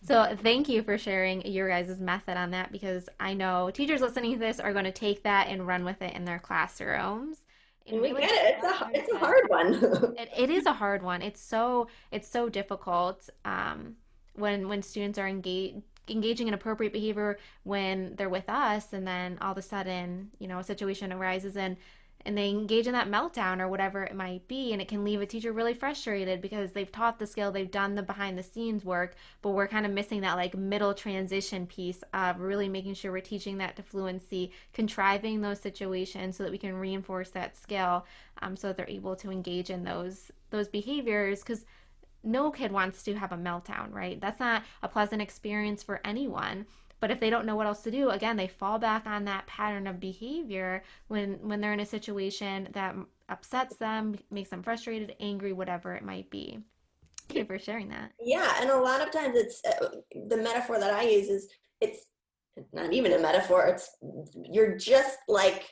so 0.06 0.36
thank 0.42 0.68
you 0.68 0.82
for 0.82 0.98
sharing 0.98 1.46
your 1.46 1.68
guys' 1.68 2.00
method 2.00 2.36
on 2.36 2.50
that 2.50 2.72
because 2.72 3.08
I 3.18 3.34
know 3.34 3.70
teachers 3.70 4.00
listening 4.00 4.32
to 4.34 4.38
this 4.38 4.60
are 4.60 4.72
going 4.72 4.84
to 4.84 4.92
take 4.92 5.22
that 5.22 5.48
and 5.48 5.66
run 5.66 5.84
with 5.84 6.02
it 6.02 6.14
in 6.14 6.24
their 6.24 6.38
classrooms. 6.38 7.38
And 7.86 8.00
we 8.00 8.12
get 8.12 8.30
it. 8.30 8.56
It's 8.58 8.80
a, 8.80 8.90
it's 8.94 9.12
a 9.12 9.18
hard 9.18 9.44
one. 9.48 9.74
it, 10.18 10.30
it 10.36 10.50
is 10.50 10.66
a 10.66 10.72
hard 10.72 11.02
one. 11.02 11.22
It's 11.22 11.40
so 11.40 11.88
it's 12.10 12.28
so 12.28 12.48
difficult 12.48 13.28
um, 13.44 13.96
when 14.34 14.68
when 14.68 14.82
students 14.82 15.18
are 15.18 15.28
engaged 15.28 15.82
engaging 16.08 16.48
in 16.48 16.54
appropriate 16.54 16.92
behavior 16.92 17.38
when 17.62 18.14
they're 18.16 18.28
with 18.28 18.46
us 18.48 18.92
and 18.92 19.06
then 19.06 19.38
all 19.40 19.52
of 19.52 19.56
a 19.56 19.62
sudden 19.62 20.30
you 20.38 20.46
know 20.46 20.58
a 20.58 20.64
situation 20.64 21.10
arises 21.10 21.56
and 21.56 21.78
and 22.26 22.36
they 22.36 22.48
engage 22.48 22.86
in 22.86 22.92
that 22.92 23.10
meltdown 23.10 23.60
or 23.60 23.68
whatever 23.68 24.02
it 24.02 24.14
might 24.14 24.46
be 24.48 24.72
and 24.72 24.80
it 24.80 24.88
can 24.88 25.04
leave 25.04 25.20
a 25.20 25.26
teacher 25.26 25.52
really 25.52 25.74
frustrated 25.74 26.40
because 26.40 26.72
they've 26.72 26.92
taught 26.92 27.18
the 27.18 27.26
skill 27.26 27.52
they've 27.52 27.70
done 27.70 27.94
the 27.94 28.02
behind 28.02 28.38
the 28.38 28.42
scenes 28.42 28.84
work 28.84 29.14
but 29.42 29.50
we're 29.50 29.68
kind 29.68 29.86
of 29.86 29.92
missing 29.92 30.20
that 30.20 30.36
like 30.36 30.56
middle 30.56 30.94
transition 30.94 31.66
piece 31.66 32.02
of 32.12 32.40
really 32.40 32.68
making 32.68 32.94
sure 32.94 33.12
we're 33.12 33.20
teaching 33.20 33.58
that 33.58 33.76
to 33.76 33.82
fluency 33.82 34.50
contriving 34.72 35.40
those 35.40 35.60
situations 35.60 36.36
so 36.36 36.42
that 36.42 36.52
we 36.52 36.58
can 36.58 36.74
reinforce 36.74 37.30
that 37.30 37.56
skill 37.56 38.06
um, 38.42 38.56
so 38.56 38.68
that 38.68 38.76
they're 38.76 38.88
able 38.88 39.16
to 39.16 39.30
engage 39.30 39.70
in 39.70 39.84
those 39.84 40.30
those 40.50 40.68
behaviors 40.68 41.40
because 41.40 41.64
no 42.22 42.50
kid 42.50 42.72
wants 42.72 43.02
to 43.02 43.14
have 43.14 43.32
a 43.32 43.36
meltdown 43.36 43.92
right? 43.92 44.20
That's 44.20 44.40
not 44.40 44.62
a 44.82 44.88
pleasant 44.88 45.20
experience 45.20 45.82
for 45.82 46.00
anyone 46.04 46.66
but 47.04 47.10
if 47.10 47.20
they 47.20 47.28
don't 47.28 47.44
know 47.44 47.54
what 47.54 47.66
else 47.66 47.82
to 47.82 47.90
do 47.90 48.08
again 48.08 48.34
they 48.34 48.48
fall 48.48 48.78
back 48.78 49.04
on 49.04 49.26
that 49.26 49.46
pattern 49.46 49.86
of 49.86 50.00
behavior 50.00 50.82
when 51.08 51.34
when 51.46 51.60
they're 51.60 51.74
in 51.74 51.80
a 51.80 51.84
situation 51.84 52.66
that 52.72 52.96
upsets 53.28 53.76
them 53.76 54.14
makes 54.30 54.48
them 54.48 54.62
frustrated 54.62 55.14
angry 55.20 55.52
whatever 55.52 55.94
it 55.94 56.02
might 56.02 56.30
be. 56.30 56.60
Thank 57.28 57.40
you 57.40 57.44
for 57.44 57.58
sharing 57.58 57.90
that. 57.90 58.12
Yeah 58.18 58.54
and 58.58 58.70
a 58.70 58.78
lot 58.78 59.02
of 59.02 59.12
times 59.12 59.36
it's 59.36 59.60
uh, 59.66 59.88
the 60.28 60.38
metaphor 60.38 60.80
that 60.80 60.94
i 60.94 61.02
use 61.02 61.28
is 61.28 61.46
it's 61.82 62.06
not 62.72 62.94
even 62.94 63.12
a 63.12 63.18
metaphor 63.18 63.66
it's 63.66 63.90
you're 64.42 64.74
just 64.78 65.18
like 65.28 65.68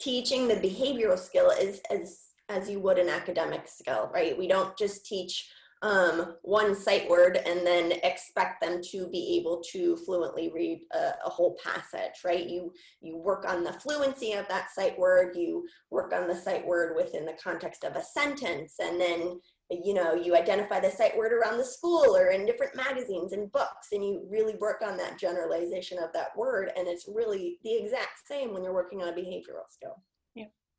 teaching 0.00 0.48
the 0.48 0.56
behavioral 0.56 1.16
skill 1.16 1.50
is 1.50 1.80
as 1.88 2.30
as 2.48 2.68
you 2.68 2.80
would 2.80 2.98
an 2.98 3.08
academic 3.08 3.68
skill 3.68 4.10
right? 4.12 4.36
We 4.36 4.48
don't 4.48 4.76
just 4.76 5.06
teach 5.06 5.48
um, 5.82 6.36
one 6.42 6.74
sight 6.74 7.08
word 7.10 7.38
and 7.44 7.66
then 7.66 7.92
expect 8.02 8.62
them 8.62 8.80
to 8.90 9.06
be 9.08 9.38
able 9.38 9.62
to 9.72 9.96
fluently 9.96 10.50
read 10.54 10.80
a, 10.92 11.12
a, 11.26 11.28
whole 11.28 11.58
passage, 11.62 12.20
right? 12.24 12.48
You 12.48 12.72
you 13.02 13.18
work 13.18 13.44
on 13.46 13.64
the 13.64 13.72
fluency 13.74 14.32
of 14.32 14.48
that 14.48 14.70
sight 14.74 14.98
word, 14.98 15.36
you 15.36 15.66
work 15.90 16.14
on 16.14 16.26
the 16.26 16.36
sight 16.36 16.66
word 16.66 16.96
within 16.96 17.26
the 17.26 17.36
context 17.42 17.84
of 17.84 17.96
a 17.96 18.02
sentence, 18.02 18.76
and 18.80 18.98
then 19.00 19.40
you 19.70 19.92
know 19.92 20.14
you 20.14 20.34
identify 20.34 20.80
the 20.80 20.90
sight 20.90 21.16
word 21.16 21.32
around 21.32 21.58
the 21.58 21.64
school 21.64 22.16
or 22.16 22.28
in 22.28 22.46
different 22.46 22.74
magazines 22.74 23.32
and 23.32 23.52
books, 23.52 23.88
and 23.92 24.02
you 24.04 24.26
really 24.30 24.54
work 24.56 24.82
on 24.82 24.96
that 24.96 25.18
generalization 25.18 25.98
of 25.98 26.12
that 26.14 26.36
word, 26.36 26.70
and 26.76 26.88
it's 26.88 27.08
really 27.12 27.58
the 27.62 27.74
exact 27.74 28.26
same 28.26 28.54
when 28.54 28.62
you're 28.62 28.72
working 28.72 29.02
on 29.02 29.08
a 29.08 29.12
behavioral 29.12 29.68
skill 29.68 30.02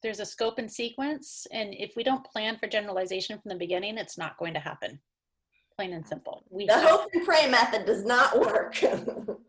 there's 0.05 0.19
a 0.19 0.25
scope 0.25 0.59
and 0.59 0.71
sequence 0.71 1.47
and 1.51 1.73
if 1.73 1.95
we 1.95 2.03
don't 2.03 2.23
plan 2.23 2.55
for 2.59 2.67
generalization 2.67 3.39
from 3.39 3.49
the 3.49 3.55
beginning 3.55 3.97
it's 3.97 4.19
not 4.19 4.37
going 4.37 4.53
to 4.53 4.59
happen. 4.59 4.99
Plain 5.75 5.93
and 5.93 6.07
simple. 6.07 6.43
We 6.51 6.67
the 6.67 6.79
hope 6.79 7.09
and 7.11 7.25
pray 7.25 7.49
method 7.49 7.87
does 7.87 8.05
not 8.05 8.39
work. 8.39 8.79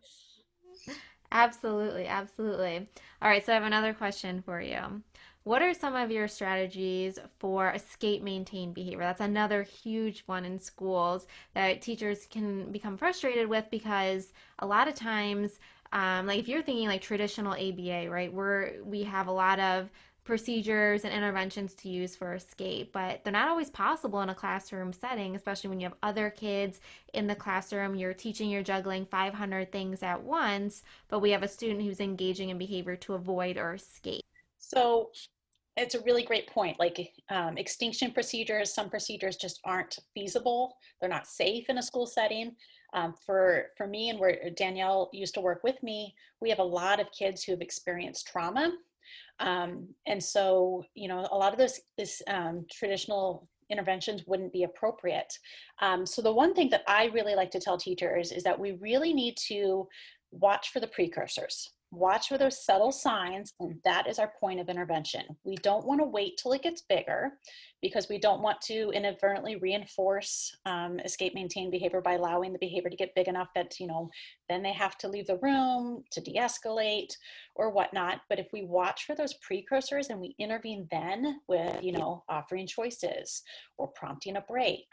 Absolutely 1.33 2.07
absolutely. 2.07 2.89
All 3.21 3.29
right 3.29 3.45
so 3.45 3.53
i 3.53 3.55
have 3.55 3.65
another 3.65 3.93
question 3.93 4.41
for 4.41 4.61
you. 4.61 5.03
What 5.43 5.61
are 5.61 5.75
some 5.75 5.95
of 5.95 6.11
your 6.11 6.27
strategies 6.27 7.19
for 7.39 7.71
escape 7.71 8.23
maintain 8.23 8.73
behavior? 8.73 9.01
That's 9.01 9.21
another 9.21 9.63
huge 9.63 10.23
one 10.27 10.45
in 10.47 10.59
schools 10.59 11.27
that 11.55 11.83
teachers 11.83 12.27
can 12.31 12.73
become 12.73 12.97
frustrated 12.97 13.49
with 13.49 13.67
because 13.71 14.33
a 14.61 14.67
lot 14.67 14.89
of 14.89 14.95
times 14.95 15.59
um, 15.93 16.27
like 16.27 16.39
if 16.39 16.49
you're 16.49 16.63
thinking 16.63 16.89
like 16.89 17.01
traditional 17.01 17.53
aba 17.53 18.11
right 18.11 18.33
where 18.33 18.75
we 18.85 19.03
have 19.05 19.29
a 19.29 19.33
lot 19.33 19.61
of 19.61 19.91
procedures 20.27 21.05
and 21.05 21.15
interventions 21.15 21.73
to 21.75 21.89
use 21.89 22.17
for 22.17 22.35
escape, 22.35 22.93
but 22.93 23.23
they're 23.23 23.33
not 23.33 23.49
always 23.49 23.71
possible 23.71 24.21
in 24.23 24.29
a 24.29 24.35
classroom 24.35 24.93
setting, 24.93 25.37
especially 25.37 25.71
when 25.71 25.79
you 25.79 25.87
have 25.87 25.97
other 26.03 26.31
kids 26.31 26.81
in 27.15 27.29
the 27.29 27.35
classroom. 27.35 27.95
You're 27.95 28.13
teaching, 28.13 28.51
you're 28.51 28.65
juggling 28.65 29.07
500 29.07 29.71
things 29.71 30.03
at 30.03 30.21
once, 30.21 30.83
but 31.09 31.21
we 31.21 31.31
have 31.31 31.45
a 31.45 31.49
student 31.49 31.83
who's 31.83 32.01
engaging 32.01 32.51
in 32.51 32.59
behavior 32.59 32.97
to 32.97 33.15
avoid 33.15 33.57
or 33.57 33.75
escape. 33.75 34.25
So 34.59 35.11
it's 35.77 35.95
a 35.95 36.01
really 36.01 36.25
great 36.25 36.49
point. 36.49 36.81
Like 36.81 37.13
um, 37.31 37.57
extinction 37.57 38.11
procedures, 38.11 38.75
some 38.75 38.91
procedures 38.91 39.37
just 39.37 39.61
aren't 39.65 39.97
feasible. 40.13 40.77
They're 41.01 41.09
not 41.09 41.29
safe 41.29 41.71
in 41.71 41.79
a 41.79 41.83
school 41.83 42.07
setting. 42.07 42.57
Um, 42.95 43.15
for 43.25 43.67
for 43.77 43.87
me 43.87 44.11
and 44.11 44.19
where 44.19 44.39
Danielle 44.57 45.11
used 45.13 45.35
to 45.35 45.41
work 45.41 45.63
with 45.63 45.81
me, 45.83 46.15
we 46.41 46.49
have 46.51 46.61
a 46.61 46.65
lot 46.65 46.99
of 46.99 47.13
kids 47.13 47.45
who 47.45 47.53
have 47.53 47.61
experienced 47.61 48.27
trauma 48.27 48.73
um, 49.41 49.89
and 50.07 50.23
so, 50.23 50.85
you 50.95 51.09
know, 51.09 51.27
a 51.31 51.37
lot 51.37 51.53
of 51.53 51.59
those 51.59 51.81
this 51.99 52.23
um, 52.29 52.65
traditional 52.71 53.49
interventions 53.71 54.25
wouldn't 54.27 54.53
be 54.53 54.63
appropriate. 54.63 55.33
Um, 55.81 56.07
so 56.07 56.23
the 56.23 56.33
one 56.33 56.55
thing 56.55 56.71
that 56.71 56.85
I 56.87 57.07
really 57.07 57.35
like 57.35 57.51
to 57.51 57.61
tell 57.61 57.77
teachers 57.77 58.33
is 58.33 58.45
that 58.45 58.59
we 58.59 58.73
really 58.73 59.13
need 59.13 59.37
to 59.49 59.89
watch 60.31 60.71
for 60.73 60.81
the 60.81 60.87
precursors 60.87 61.71
watch 61.93 62.29
for 62.29 62.37
those 62.37 62.65
subtle 62.65 62.91
signs 62.91 63.53
and 63.61 63.79
that 63.85 64.09
is 64.09 64.19
our 64.19 64.33
point 64.41 64.59
of 64.59 64.69
intervention 64.69 65.23
we 65.45 65.55
don't 65.57 65.87
want 65.87 66.01
to 66.01 66.07
wait 66.07 66.37
till 66.37 66.53
it 66.53 66.63
gets 66.63 66.83
bigger 66.83 67.33
because 67.87 68.09
we 68.09 68.19
don't 68.19 68.43
want 68.43 68.61
to 68.61 68.91
inadvertently 68.91 69.57
reinforce 69.57 70.57
um, 70.67 70.99
escape 71.01 71.35
maintain 71.35 71.71
behavior 71.71 72.01
by 72.01 72.15
allowing 72.15 72.53
the 72.53 72.59
behavior 72.59 72.91
to 72.91 72.97
get 72.97 73.15
big 73.15 73.29
enough 73.29 73.49
that 73.55 73.79
you 73.79 73.87
know 73.87 74.11
then 74.49 74.63
they 74.63 74.73
have 74.73 74.99
to 74.99 75.09
leave 75.09 75.27
the 75.27 75.39
room 75.39 76.03
to 76.11 76.21
de-escalate 76.21 77.13
or 77.55 77.71
whatnot. 77.71 78.21
But 78.29 78.39
if 78.39 78.49
we 78.53 78.65
watch 78.65 79.05
for 79.05 79.15
those 79.15 79.35
precursors 79.35 80.09
and 80.09 80.21
we 80.21 80.35
intervene 80.39 80.89
then 80.91 81.41
with 81.49 81.83
you 81.83 81.93
know 81.93 82.25
offering 82.29 82.67
choices 82.67 83.43
or 83.79 83.89
prompting 83.89 84.37
a 84.37 84.41
break 84.43 84.87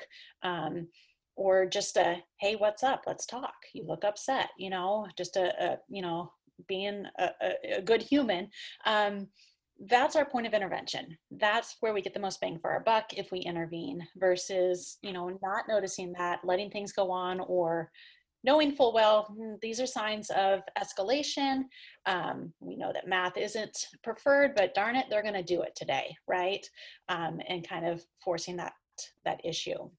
um, 0.44 0.88
or 1.36 1.66
just 1.66 1.98
a 1.98 2.18
hey 2.40 2.56
what's 2.56 2.84
up? 2.84 3.04
Let's 3.08 3.26
talk. 3.26 3.56
You 3.74 3.86
look 3.88 4.04
upset 4.04 4.50
you 4.58 4.70
know 4.70 5.08
just 5.18 5.36
a, 5.36 5.64
a 5.64 5.78
you 5.90 6.02
know 6.02 6.32
being 6.68 7.06
a, 7.18 7.30
a, 7.42 7.78
a 7.78 7.82
good 7.82 8.02
human 8.02 8.50
um, 8.86 9.28
that's 9.88 10.16
our 10.16 10.26
point 10.26 10.48
of 10.48 10.54
intervention. 10.54 11.18
That's 11.32 11.78
where 11.80 11.94
we 11.94 12.02
get 12.02 12.14
the 12.14 12.20
most 12.20 12.40
bang 12.40 12.58
for 12.60 12.72
our 12.72 12.80
buck 12.80 13.14
if 13.14 13.32
we 13.32 13.40
intervene 13.40 14.06
versus 14.18 14.98
you 15.02 15.14
know 15.14 15.38
not 15.42 15.66
noticing 15.68 16.14
that 16.14 16.40
letting 16.44 16.70
things 16.70 16.94
go 16.94 17.12
on 17.12 17.40
or 17.42 17.92
knowing 18.46 18.74
full 18.74 18.94
well 18.94 19.34
hmm, 19.36 19.54
these 19.62 19.80
are 19.80 19.88
signs 19.88 20.30
of 20.32 20.62
escalation. 20.78 21.64
Um, 22.06 22.54
we 22.60 22.76
know 22.76 22.92
that 22.94 23.08
math 23.08 23.38
isn't 23.38 23.78
preferred 24.04 24.54
but 24.56 24.74
darn 24.74 24.96
it 24.96 25.06
they're 25.10 25.22
going 25.22 25.34
to 25.34 25.44
do 25.44 25.62
it 25.62 25.76
today 25.76 26.16
right? 26.28 26.66
Um, 27.10 27.40
and 27.48 27.68
kind 27.68 27.86
of 27.86 28.04
forcing 28.24 28.56
that 28.58 28.74
that 29.26 29.42
issue. 29.44 29.90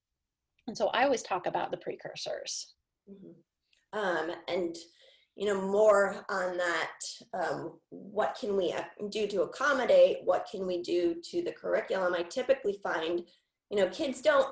And 0.66 0.76
so 0.76 0.86
i 0.88 1.04
always 1.04 1.22
talk 1.22 1.46
about 1.46 1.70
the 1.70 1.76
precursors. 1.76 2.74
Mm-hmm. 3.10 3.98
um, 3.98 4.30
and 4.48 4.74
you 5.36 5.46
know 5.46 5.60
more 5.60 6.24
on 6.28 6.56
that 6.56 6.90
um, 7.32 7.72
what 7.90 8.36
can 8.40 8.56
we 8.56 8.74
do 9.10 9.26
to 9.26 9.42
accommodate? 9.42 10.18
What 10.24 10.46
can 10.50 10.66
we 10.66 10.82
do 10.82 11.16
to 11.30 11.42
the 11.42 11.52
curriculum? 11.52 12.14
I 12.14 12.22
typically 12.22 12.78
find 12.82 13.22
you 13.70 13.76
know 13.76 13.88
kids 13.88 14.20
don't 14.20 14.48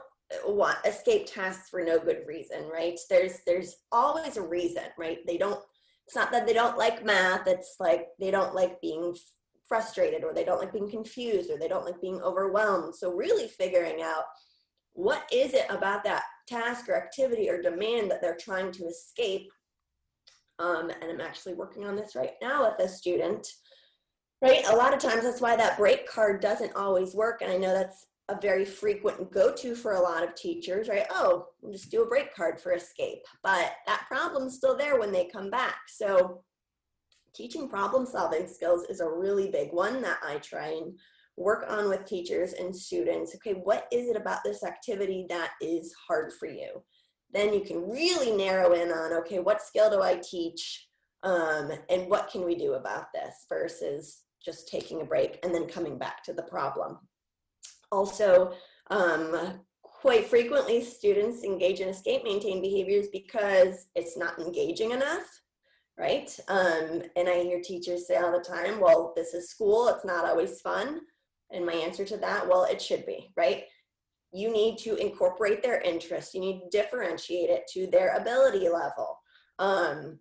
want 0.47 0.79
escape 0.87 1.27
tasks 1.27 1.69
for 1.69 1.85
no 1.85 1.99
good 1.99 2.23
reason 2.27 2.69
right? 2.73 2.99
There's 3.09 3.41
there's 3.47 3.77
always 3.91 4.37
a 4.37 4.43
reason 4.43 4.85
right? 4.99 5.19
They 5.27 5.39
don't 5.39 5.61
it's 6.07 6.17
not 6.17 6.33
that 6.33 6.47
they 6.47 6.53
don't 6.53 6.79
like 6.79 7.05
math 7.05 7.47
it's 7.47 7.77
like 7.79 8.09
they 8.19 8.31
don't 8.31 8.55
like 8.55 8.81
being 8.81 9.15
frustrated 9.73 10.25
or 10.25 10.35
they 10.35 10.45
don't 10.45 10.61
like 10.61 10.73
being 10.73 10.91
confused 10.91 11.51
or 11.51 11.59
they 11.59 11.69
don't 11.69 11.87
like 11.87 12.01
being 12.01 12.21
overwhelmed. 12.21 12.95
So 12.95 13.15
really 13.15 13.49
figuring 13.49 14.03
out 14.03 14.25
what 14.93 15.27
is 15.33 15.55
it 15.55 15.65
about 15.71 16.05
that 16.05 16.25
task 16.47 16.89
or 16.89 16.97
activity 16.97 17.49
or 17.49 17.63
demand 17.63 18.11
that 18.11 18.21
they're 18.21 18.37
trying 18.37 18.73
to 18.73 18.85
escape? 18.85 19.51
Um, 20.63 20.91
and 20.91 21.11
I'm 21.11 21.21
actually 21.21 21.55
working 21.55 21.85
on 21.85 21.97
this 21.97 22.15
right 22.15 22.35
now 22.41 22.71
with 22.71 22.79
a 22.79 22.89
student. 22.89 23.49
Right, 24.41 24.65
a 24.69 24.77
lot 24.77 24.95
of 24.95 25.01
times 25.01 25.23
that's 25.23 25.41
why 25.41 25.57
that 25.57 25.79
break 25.79 26.09
card 26.09 26.41
doesn't 26.41 26.75
always 26.75 27.15
work, 27.15 27.43
and 27.43 27.53
I 27.53 27.57
know 27.57 27.75
that's 27.75 28.07
a 28.29 28.41
very 28.41 28.65
frequent 28.65 29.31
go-to 29.31 29.75
for 29.75 29.93
a 29.93 30.01
lot 30.01 30.25
of 30.25 30.35
teachers, 30.35 30.89
right? 30.89 31.07
Oh, 31.11 31.47
we'll 31.61 31.73
just 31.73 31.91
do 31.91 32.03
a 32.03 32.09
break 32.09 32.35
card 32.35 32.61
for 32.61 32.73
escape, 32.73 33.19
but 33.43 33.73
that 33.87 34.05
problem's 34.09 34.57
still 34.57 34.77
there 34.77 34.99
when 34.99 35.13
they 35.13 35.27
come 35.27 35.51
back. 35.51 35.77
So 35.89 36.43
teaching 37.35 37.69
problem 37.69 38.07
solving 38.07 38.49
skills 38.49 38.85
is 38.89 39.01
a 39.01 39.09
really 39.09 39.51
big 39.51 39.73
one 39.73 40.03
that 40.03 40.19
I 40.25 40.39
try 40.39 40.69
and 40.69 40.99
work 41.37 41.65
on 41.69 41.89
with 41.89 42.05
teachers 42.05 42.53
and 42.53 42.75
students. 42.75 43.35
Okay, 43.37 43.55
what 43.55 43.87
is 43.93 44.09
it 44.09 44.17
about 44.17 44.41
this 44.45 44.65
activity 44.65 45.27
that 45.29 45.53
is 45.61 45.95
hard 46.09 46.33
for 46.33 46.47
you? 46.49 46.83
Then 47.33 47.55
you 47.55 47.61
can 47.61 47.89
really 47.89 48.31
narrow 48.31 48.73
in 48.73 48.91
on, 48.91 49.13
okay, 49.21 49.39
what 49.39 49.63
skill 49.63 49.91
do 49.91 50.03
I 50.03 50.17
teach? 50.17 50.89
Um, 51.23 51.71
and 51.89 52.09
what 52.09 52.31
can 52.31 52.45
we 52.45 52.57
do 52.57 52.75
about 52.75 53.07
this 53.15 53.47
versus 53.49 54.23
just 54.45 54.69
taking 54.69 55.01
a 55.01 55.05
break 55.05 55.39
and 55.43 55.55
then 55.55 55.67
coming 55.67 55.99
back 55.99 56.23
to 56.25 56.33
the 56.33 56.43
problem. 56.43 56.99
Also, 57.91 58.53
um, 58.91 59.61
quite 59.83 60.27
frequently 60.27 60.83
students 60.83 61.45
engage 61.45 61.81
in 61.81 61.89
escape 61.89 62.25
maintain 62.25 62.61
behaviors 62.61 63.07
because 63.13 63.87
it's 63.95 64.17
not 64.17 64.39
engaging 64.39 64.91
enough 64.91 65.43
right? 65.99 66.37
Um, 66.49 67.03
and 67.17 67.29
I 67.29 67.43
hear 67.43 67.61
teachers 67.61 68.07
say 68.07 68.17
all 68.17 68.33
the 68.33 68.45
time, 68.45 68.81
well, 68.81 69.13
this 69.15 69.35
is 69.35 69.51
school, 69.51 69.89
it's 69.89 70.05
not 70.05 70.25
always 70.25 70.61
fun. 70.61 71.01
And 71.51 71.67
my 71.67 71.75
answer 71.75 72.05
to 72.05 72.17
that, 72.19 72.49
well, 72.49 72.65
it 72.65 72.81
should 72.81 73.05
be, 73.05 73.31
right? 73.37 73.65
You 74.33 74.51
need 74.51 74.79
to 74.79 74.97
incorporate 74.97 75.63
their 75.63 75.81
interests, 75.81 76.35
you 76.35 76.41
need 76.41 76.61
to 76.61 76.79
differentiate 76.79 77.51
it 77.51 77.65
to 77.75 77.87
their 77.87 78.17
ability 78.17 78.69
level. 78.69 79.19
Um, 79.59 80.19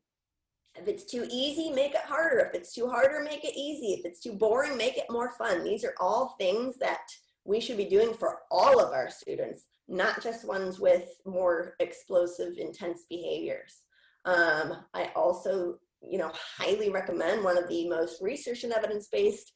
if 0.76 0.88
it's 0.88 1.06
too 1.06 1.28
easy, 1.30 1.72
make 1.72 1.94
it 1.94 2.06
harder. 2.06 2.40
If 2.40 2.54
it's 2.54 2.74
too 2.74 2.88
harder, 2.88 3.22
make 3.22 3.44
it 3.44 3.58
easy. 3.58 3.94
If 3.94 4.06
it's 4.06 4.22
too 4.22 4.34
boring, 4.34 4.78
make 4.78 4.98
it 4.98 5.06
more 5.10 5.32
fun. 5.38 5.64
These 5.64 5.84
are 5.84 5.96
all 6.00 6.36
things 6.40 6.78
that 6.80 7.02
we 7.44 7.60
should 7.60 7.78
be 7.78 7.86
doing 7.86 8.14
for 8.14 8.40
all 8.52 8.80
of 8.80 8.94
our 8.94 9.10
students, 9.10 9.66
not 9.88 10.22
just 10.24 10.48
ones 10.48 10.80
with 10.80 11.10
more 11.26 11.76
explosive, 11.80 12.58
intense 12.58 13.04
behaviors. 13.10 13.82
Um, 14.26 14.86
I 14.94 15.12
also, 15.16 15.80
you 16.02 16.18
know, 16.18 16.32
highly 16.58 16.90
recommend 16.90 17.44
one 17.44 17.58
of 17.58 17.68
the 17.68 17.90
most 17.90 18.22
research 18.22 18.64
and 18.64 18.72
evidence-based 18.72 19.54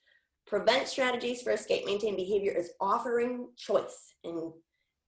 prevent 0.48 0.88
strategies 0.88 1.42
for 1.42 1.52
escape 1.52 1.86
maintain 1.86 2.16
behavior 2.16 2.52
is 2.52 2.72
offering 2.80 3.48
choice. 3.58 4.16
And 4.24 4.52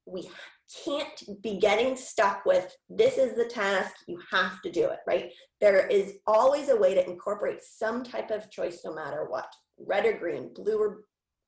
we 0.06 0.30
can't 0.84 1.24
be 1.42 1.58
getting 1.58 1.96
stuck 1.96 2.46
with 2.46 2.76
this 2.90 3.18
is 3.18 3.36
the 3.36 3.46
task, 3.46 3.96
you 4.08 4.20
have 4.32 4.62
to 4.62 4.72
do 4.72 4.86
it, 4.86 5.00
right? 5.06 5.32
There 5.62 5.88
is 5.88 6.16
always 6.26 6.70
a 6.70 6.76
way 6.76 6.94
to 6.94 7.10
incorporate 7.10 7.62
some 7.62 8.04
type 8.04 8.32
of 8.32 8.52
choice 8.52 8.82
no 8.84 8.94
matter 8.94 9.26
what. 9.30 9.52
Red 9.80 10.06
or 10.06 10.14
green, 10.14 10.54
blue 10.54 10.78
or, 10.78 11.02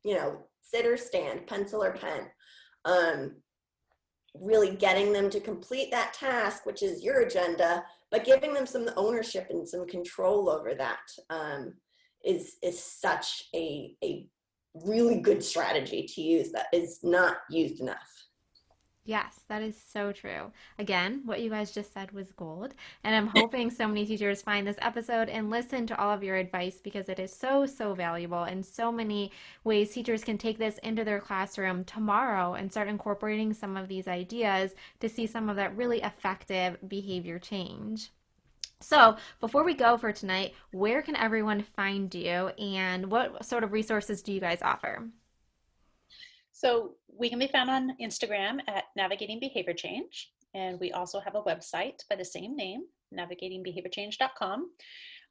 you 0.03 0.15
know, 0.15 0.45
sit 0.61 0.85
or 0.85 0.97
stand, 0.97 1.47
pencil 1.47 1.83
or 1.83 1.93
pen. 1.93 2.27
Um, 2.85 3.35
really 4.35 4.75
getting 4.75 5.11
them 5.11 5.29
to 5.31 5.39
complete 5.39 5.91
that 5.91 6.13
task, 6.13 6.65
which 6.65 6.83
is 6.83 7.03
your 7.03 7.21
agenda, 7.21 7.83
but 8.11 8.25
giving 8.25 8.53
them 8.53 8.65
some 8.65 8.89
ownership 8.95 9.47
and 9.49 9.67
some 9.67 9.87
control 9.87 10.49
over 10.49 10.75
that 10.75 10.99
um, 11.29 11.73
is 12.23 12.57
is 12.61 12.81
such 12.81 13.45
a 13.55 13.95
a 14.03 14.27
really 14.85 15.19
good 15.19 15.43
strategy 15.43 16.03
to 16.03 16.21
use 16.21 16.51
that 16.51 16.67
is 16.71 16.99
not 17.03 17.37
used 17.49 17.79
enough. 17.81 18.19
Yes, 19.09 19.39
that 19.47 19.63
is 19.63 19.75
so 19.91 20.11
true. 20.11 20.51
Again, 20.77 21.21
what 21.25 21.41
you 21.41 21.49
guys 21.49 21.71
just 21.71 21.91
said 21.93 22.11
was 22.11 22.31
gold. 22.31 22.75
And 23.03 23.15
I'm 23.15 23.31
hoping 23.35 23.71
so 23.71 23.87
many 23.87 24.05
teachers 24.05 24.43
find 24.43 24.67
this 24.67 24.77
episode 24.83 25.29
and 25.29 25.49
listen 25.49 25.87
to 25.87 25.99
all 25.99 26.11
of 26.13 26.23
your 26.23 26.35
advice 26.35 26.79
because 26.83 27.09
it 27.09 27.17
is 27.17 27.33
so, 27.33 27.65
so 27.65 27.95
valuable 27.95 28.43
and 28.43 28.63
so 28.63 28.91
many 28.91 29.31
ways 29.63 29.89
teachers 29.89 30.23
can 30.23 30.37
take 30.37 30.59
this 30.59 30.77
into 30.83 31.03
their 31.03 31.19
classroom 31.19 31.85
tomorrow 31.85 32.53
and 32.53 32.69
start 32.69 32.87
incorporating 32.87 33.51
some 33.51 33.75
of 33.75 33.87
these 33.87 34.07
ideas 34.07 34.75
to 34.99 35.09
see 35.09 35.25
some 35.25 35.49
of 35.49 35.55
that 35.55 35.75
really 35.75 36.03
effective 36.03 36.77
behavior 36.87 37.39
change. 37.39 38.11
So, 38.81 39.17
before 39.41 39.65
we 39.65 39.73
go 39.73 39.97
for 39.97 40.13
tonight, 40.13 40.53
where 40.71 41.01
can 41.01 41.15
everyone 41.17 41.65
find 41.75 42.13
you 42.15 42.47
and 42.57 43.11
what 43.11 43.43
sort 43.45 43.63
of 43.63 43.73
resources 43.73 44.21
do 44.21 44.31
you 44.31 44.39
guys 44.39 44.61
offer? 44.61 45.09
So 46.59 46.95
we 47.07 47.29
can 47.29 47.39
be 47.39 47.47
found 47.47 47.69
on 47.69 47.95
Instagram 48.01 48.59
at 48.67 48.85
Navigating 48.95 49.39
Behavior 49.39 49.73
Change. 49.73 50.31
And 50.53 50.79
we 50.79 50.91
also 50.91 51.19
have 51.19 51.35
a 51.35 51.41
website 51.43 52.01
by 52.09 52.17
the 52.17 52.25
same 52.25 52.55
name, 52.55 52.83
navigatingbehaviorchange.com. 53.17 54.69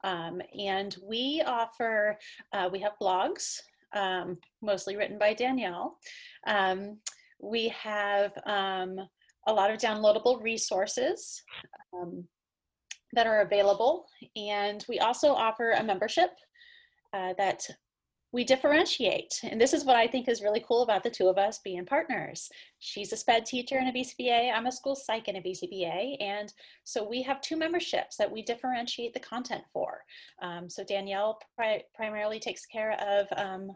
Um, 0.04 0.42
and 0.58 0.96
we 1.02 1.42
offer, 1.46 2.18
uh, 2.52 2.70
we 2.72 2.78
have 2.80 2.92
blogs, 3.00 3.58
um, 3.94 4.38
mostly 4.62 4.96
written 4.96 5.18
by 5.18 5.34
Danielle. 5.34 5.98
Um, 6.46 6.98
we 7.40 7.68
have 7.68 8.32
um, 8.46 8.98
a 9.46 9.52
lot 9.52 9.70
of 9.70 9.78
downloadable 9.78 10.42
resources 10.42 11.42
um, 11.92 12.24
that 13.14 13.26
are 13.26 13.40
available. 13.40 14.06
And 14.36 14.84
we 14.88 14.98
also 14.98 15.28
offer 15.28 15.72
a 15.72 15.82
membership 15.82 16.30
uh, 17.12 17.34
that 17.38 17.66
we 18.30 18.44
differentiate. 18.44 19.40
And 19.42 19.58
this 19.58 19.72
is 19.72 19.84
what 19.84 19.96
I 19.96 20.06
think 20.06 20.28
is 20.28 20.42
really 20.42 20.62
cool 20.66 20.82
about 20.82 21.02
the 21.02 21.10
two 21.10 21.28
of 21.28 21.38
us 21.38 21.60
being 21.64 21.86
partners. 21.86 22.50
She's 22.78 23.12
a 23.12 23.16
SPED 23.16 23.46
teacher 23.46 23.76
and 23.76 23.88
a 23.88 23.92
BCBA. 23.98 24.52
I'm 24.52 24.66
a 24.66 24.72
school 24.72 24.94
psych 24.94 25.28
and 25.28 25.38
a 25.38 25.40
BCBA. 25.40 26.16
And 26.20 26.52
so 26.84 27.08
we 27.08 27.22
have 27.22 27.40
two 27.40 27.56
memberships 27.56 28.16
that 28.16 28.30
we 28.30 28.42
differentiate 28.42 29.14
the 29.14 29.20
content 29.20 29.62
for. 29.72 30.02
Um, 30.42 30.68
so 30.68 30.84
Danielle 30.84 31.38
pri 31.56 31.84
primarily 31.94 32.38
takes 32.38 32.66
care 32.66 32.92
of 33.00 33.26
um, 33.38 33.74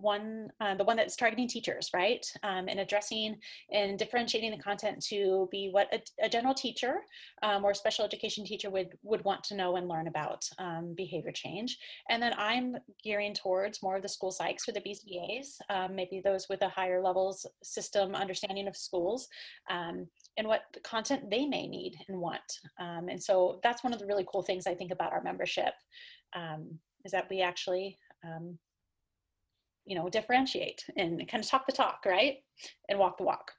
one, 0.00 0.50
uh, 0.60 0.74
the 0.74 0.84
one 0.84 0.96
that's 0.96 1.16
targeting 1.16 1.48
teachers, 1.48 1.90
right? 1.94 2.24
Um, 2.42 2.68
and 2.68 2.80
addressing 2.80 3.38
and 3.72 3.98
differentiating 3.98 4.50
the 4.50 4.62
content 4.62 5.02
to 5.08 5.48
be 5.50 5.68
what 5.70 5.92
a, 5.92 6.24
a 6.24 6.28
general 6.28 6.54
teacher 6.54 6.96
um, 7.42 7.64
or 7.64 7.74
special 7.74 8.04
education 8.04 8.44
teacher 8.44 8.70
would, 8.70 8.96
would 9.02 9.24
want 9.24 9.44
to 9.44 9.56
know 9.56 9.76
and 9.76 9.88
learn 9.88 10.08
about 10.08 10.48
um, 10.58 10.94
behavior 10.96 11.32
change. 11.32 11.78
And 12.08 12.22
then 12.22 12.32
I'm 12.36 12.76
gearing 13.02 13.34
towards 13.34 13.82
more 13.82 13.96
of 13.96 14.02
the 14.02 14.08
school 14.08 14.32
psychs 14.32 14.68
or 14.68 14.72
the 14.72 14.80
BCAs, 14.80 15.58
um, 15.70 15.94
maybe 15.94 16.20
those 16.24 16.46
with 16.48 16.62
a 16.62 16.68
higher 16.68 17.02
levels 17.02 17.46
system 17.62 18.14
understanding 18.14 18.68
of 18.68 18.76
schools 18.76 19.28
um, 19.70 20.06
and 20.36 20.46
what 20.46 20.62
the 20.74 20.80
content 20.80 21.30
they 21.30 21.46
may 21.46 21.66
need 21.66 21.96
and 22.08 22.18
want. 22.20 22.60
Um, 22.78 23.08
and 23.08 23.22
so 23.22 23.60
that's 23.62 23.82
one 23.82 23.92
of 23.92 23.98
the 23.98 24.06
really 24.06 24.26
cool 24.30 24.42
things 24.42 24.66
I 24.66 24.74
think 24.74 24.92
about 24.92 25.12
our 25.12 25.22
membership 25.22 25.74
is 27.06 27.12
that 27.12 27.30
we 27.30 27.40
actually 27.40 27.96
um, 28.24 28.58
you 29.86 29.96
know, 29.96 30.08
differentiate 30.08 30.84
and 30.96 31.26
kind 31.28 31.42
of 31.42 31.48
talk 31.48 31.66
the 31.66 31.72
talk, 31.72 32.04
right? 32.06 32.38
And 32.88 32.98
walk 32.98 33.18
the 33.18 33.24
walk. 33.24 33.52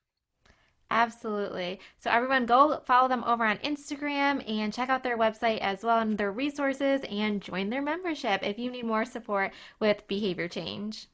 Absolutely. 0.92 1.80
So, 1.98 2.10
everyone, 2.12 2.46
go 2.46 2.80
follow 2.86 3.08
them 3.10 3.24
over 3.26 3.46
on 3.46 3.58
Instagram 3.60 4.44
and 4.50 4.74
check 4.74 4.90
out 4.90 5.04
their 5.04 5.18
website 5.18 5.60
as 5.60 5.84
well 5.84 6.00
and 6.00 6.18
their 6.18 6.32
resources 6.32 7.02
and 7.10 7.42
join 7.42 7.70
their 7.70 7.82
membership 7.82 8.42
if 8.44 8.58
you 8.60 8.72
need 8.72 8.86
more 8.86 9.06
support 9.06 9.54
with 9.80 10.08
behavior 10.08 10.48
change. 10.48 11.08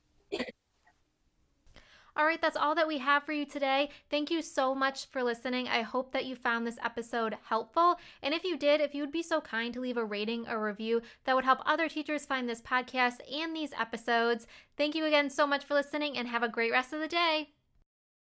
All 2.15 2.25
right, 2.25 2.39
that's 2.39 2.55
all 2.55 2.75
that 2.75 2.87
we 2.87 2.99
have 2.99 3.23
for 3.23 3.31
you 3.31 3.43
today. 3.43 3.89
Thank 4.11 4.29
you 4.29 4.43
so 4.43 4.75
much 4.75 5.07
for 5.07 5.23
listening. 5.23 5.67
I 5.67 5.81
hope 5.81 6.11
that 6.11 6.25
you 6.25 6.35
found 6.35 6.67
this 6.67 6.77
episode 6.83 7.37
helpful. 7.49 7.95
And 8.21 8.35
if 8.35 8.43
you 8.43 8.55
did, 8.55 8.81
if 8.81 8.93
you 8.93 9.01
would 9.01 9.11
be 9.11 9.23
so 9.23 9.41
kind 9.41 9.73
to 9.73 9.79
leave 9.79 9.97
a 9.97 10.05
rating 10.05 10.47
or 10.47 10.63
review, 10.63 11.01
that 11.25 11.35
would 11.35 11.45
help 11.45 11.59
other 11.65 11.89
teachers 11.89 12.25
find 12.25 12.47
this 12.47 12.61
podcast 12.61 13.15
and 13.33 13.55
these 13.55 13.73
episodes. 13.79 14.45
Thank 14.77 14.93
you 14.93 15.05
again 15.05 15.31
so 15.31 15.47
much 15.47 15.65
for 15.65 15.73
listening 15.73 16.15
and 16.15 16.27
have 16.27 16.43
a 16.43 16.49
great 16.49 16.71
rest 16.71 16.93
of 16.93 16.99
the 16.99 17.07
day. 17.07 17.49